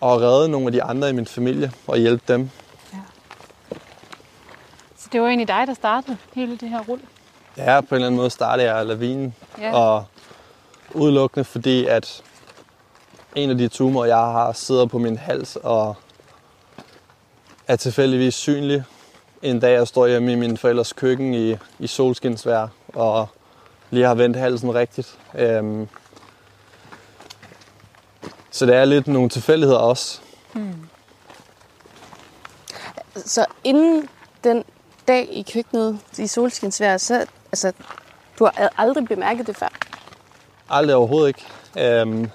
[0.03, 2.51] at redde nogle af de andre i min familie og hjælpe dem.
[4.99, 7.01] Så det var egentlig dig, der startede hele det her rull.
[7.57, 9.75] Ja, på en eller anden måde startede jeg lavinen, Ja.
[9.77, 10.05] og
[10.95, 12.23] udelukkende fordi, at
[13.35, 15.97] en af de tumorer, jeg har, sidder på min hals og
[17.69, 18.85] er tilfældigvis synlig.
[19.43, 23.29] En dag jeg står hjemme i min forældres køkken i, i solskinsvær og
[23.91, 25.19] lige har vendt halsen rigtigt.
[25.35, 25.89] Øhm,
[28.51, 30.21] så det er lidt nogle tilfældigheder også.
[33.17, 34.09] Så inden
[34.45, 34.65] den
[35.09, 37.73] dag i køkkenet i solskinsvær, så altså,
[38.39, 39.69] du har aldrig bemærket det før.
[40.71, 41.45] Aldrig overhovedet ikke.
[41.79, 42.31] Øhm,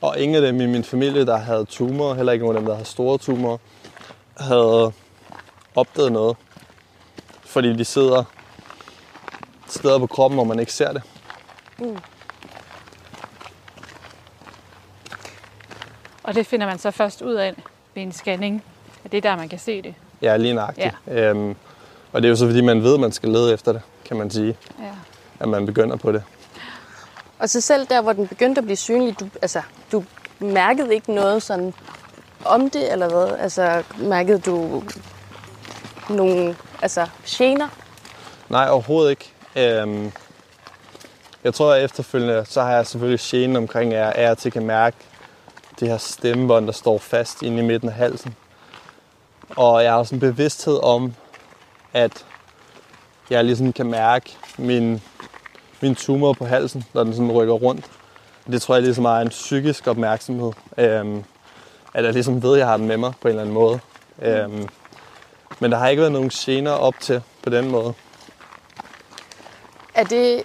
[0.00, 2.66] og ingen af dem i min familie, der havde tumor, heller ikke nogen af dem,
[2.66, 3.58] der havde store tumorer,
[4.36, 4.92] havde
[5.74, 6.36] opdaget noget.
[7.44, 8.24] Fordi de sidder
[9.66, 11.02] steder på kroppen, hvor man ikke ser det.
[16.22, 17.54] Og det finder man så først ud af
[17.94, 18.64] ved en scanning.
[19.04, 19.94] Og det er der, man kan se det.
[20.22, 20.94] Ja, lige nøjagtigt.
[21.06, 21.30] Ja.
[21.30, 21.56] Øhm,
[22.12, 24.16] og det er jo så, fordi man ved, at man skal lede efter det, kan
[24.16, 24.56] man sige.
[24.78, 24.90] Ja.
[25.40, 26.22] At man begynder på det.
[27.38, 29.62] Og så selv der, hvor den begyndte at blive synlig, du, altså,
[29.92, 30.04] du
[30.38, 31.74] mærkede ikke noget sådan
[32.44, 33.38] om det, eller hvad?
[33.38, 34.82] Altså, mærkede du
[36.08, 37.68] nogle altså, gener?
[38.48, 39.32] Nej, overhovedet ikke.
[39.56, 40.12] Øhm,
[41.44, 44.66] jeg tror, at efterfølgende, så har jeg selvfølgelig genen omkring, at jeg er til kan
[44.66, 44.96] mærke
[45.80, 48.34] det her stemmebånd, der står fast inde i midten af halsen.
[49.56, 51.14] Og jeg har også en bevidsthed om,
[51.92, 52.24] at
[53.30, 55.02] jeg ligesom kan mærke min,
[55.80, 57.84] min tumor på halsen, når den sådan rykker rundt.
[58.46, 60.52] Det tror jeg ligesom er en psykisk opmærksomhed.
[60.78, 61.24] Øhm,
[61.94, 63.80] at jeg ligesom ved, at jeg har den med mig på en eller anden måde.
[64.22, 64.68] Øhm,
[65.58, 67.94] men der har ikke været nogen gener op til på den måde.
[69.94, 70.42] Er det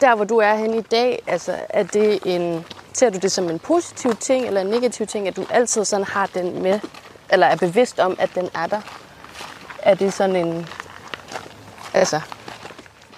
[0.00, 3.50] der, hvor du er henne i dag, altså, er det en, ser du det som
[3.50, 6.80] en positiv ting eller en negativ ting, at du altid sådan har den med,
[7.30, 8.80] eller er bevidst om, at den er der?
[9.78, 10.66] Er det sådan en,
[11.94, 12.20] altså,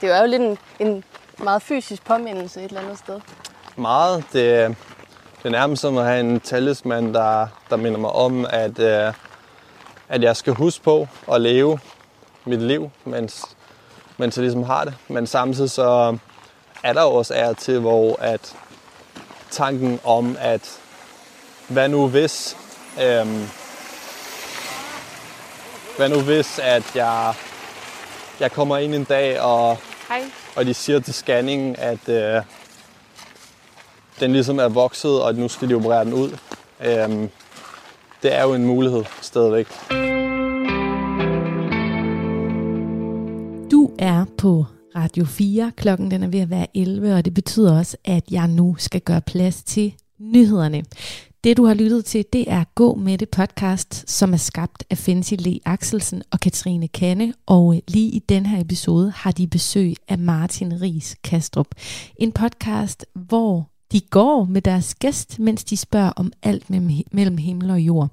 [0.00, 1.04] det er jo lidt en, en
[1.38, 3.20] meget fysisk påmindelse et eller andet sted.
[3.76, 4.24] meget.
[4.32, 4.76] Det,
[5.38, 9.12] det er nærmest som at have en talisman, der, der minder mig om, at, øh,
[10.14, 11.78] at jeg skal huske på at leve
[12.44, 13.44] mit liv, mens,
[14.16, 14.94] mens jeg ligesom har det.
[15.08, 16.18] Men samtidig så
[16.82, 18.56] er der også er til, hvor at
[19.50, 20.80] tanken om, at
[21.68, 22.56] hvad nu hvis,
[23.02, 23.48] øhm,
[25.96, 27.34] hvad nu hvis, at jeg,
[28.40, 30.22] jeg kommer ind en dag, og Hej.
[30.56, 32.42] og de siger til scanningen, at øh,
[34.20, 36.36] den ligesom er vokset, og nu skal de operere den ud.
[36.80, 37.30] Øhm,
[38.24, 39.66] det er jo en mulighed stadigvæk.
[43.70, 44.64] Du er på
[44.96, 45.72] Radio 4.
[45.76, 49.00] Klokken den er ved at være 11, og det betyder også, at jeg nu skal
[49.00, 50.84] gøre plads til nyhederne.
[51.44, 54.98] Det du har lyttet til, det er Gå med det podcast, som er skabt af
[54.98, 57.34] Fensi Le Axelsen og Katrine Kanne.
[57.46, 61.66] Og lige i den her episode har de besøg af Martin Ries Kastrup.
[62.16, 67.70] En podcast, hvor de går med deres gæst, mens de spørger om alt mellem- himmel
[67.70, 68.10] og jord.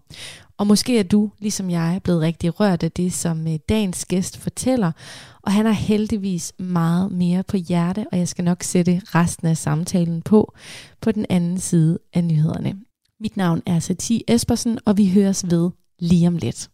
[0.58, 4.38] Og måske er du, ligesom jeg, blevet rigtig rørt af det, som øh, dagens gæst
[4.38, 4.92] fortæller.
[5.42, 9.58] Og han har heldigvis meget mere på hjerte, og jeg skal nok sætte resten af
[9.58, 10.54] samtalen på,
[11.02, 12.74] på den anden side af nyhederne.
[13.20, 15.70] Mit navn er Satie Espersen, og vi høres ved
[16.00, 16.70] lige om lidt.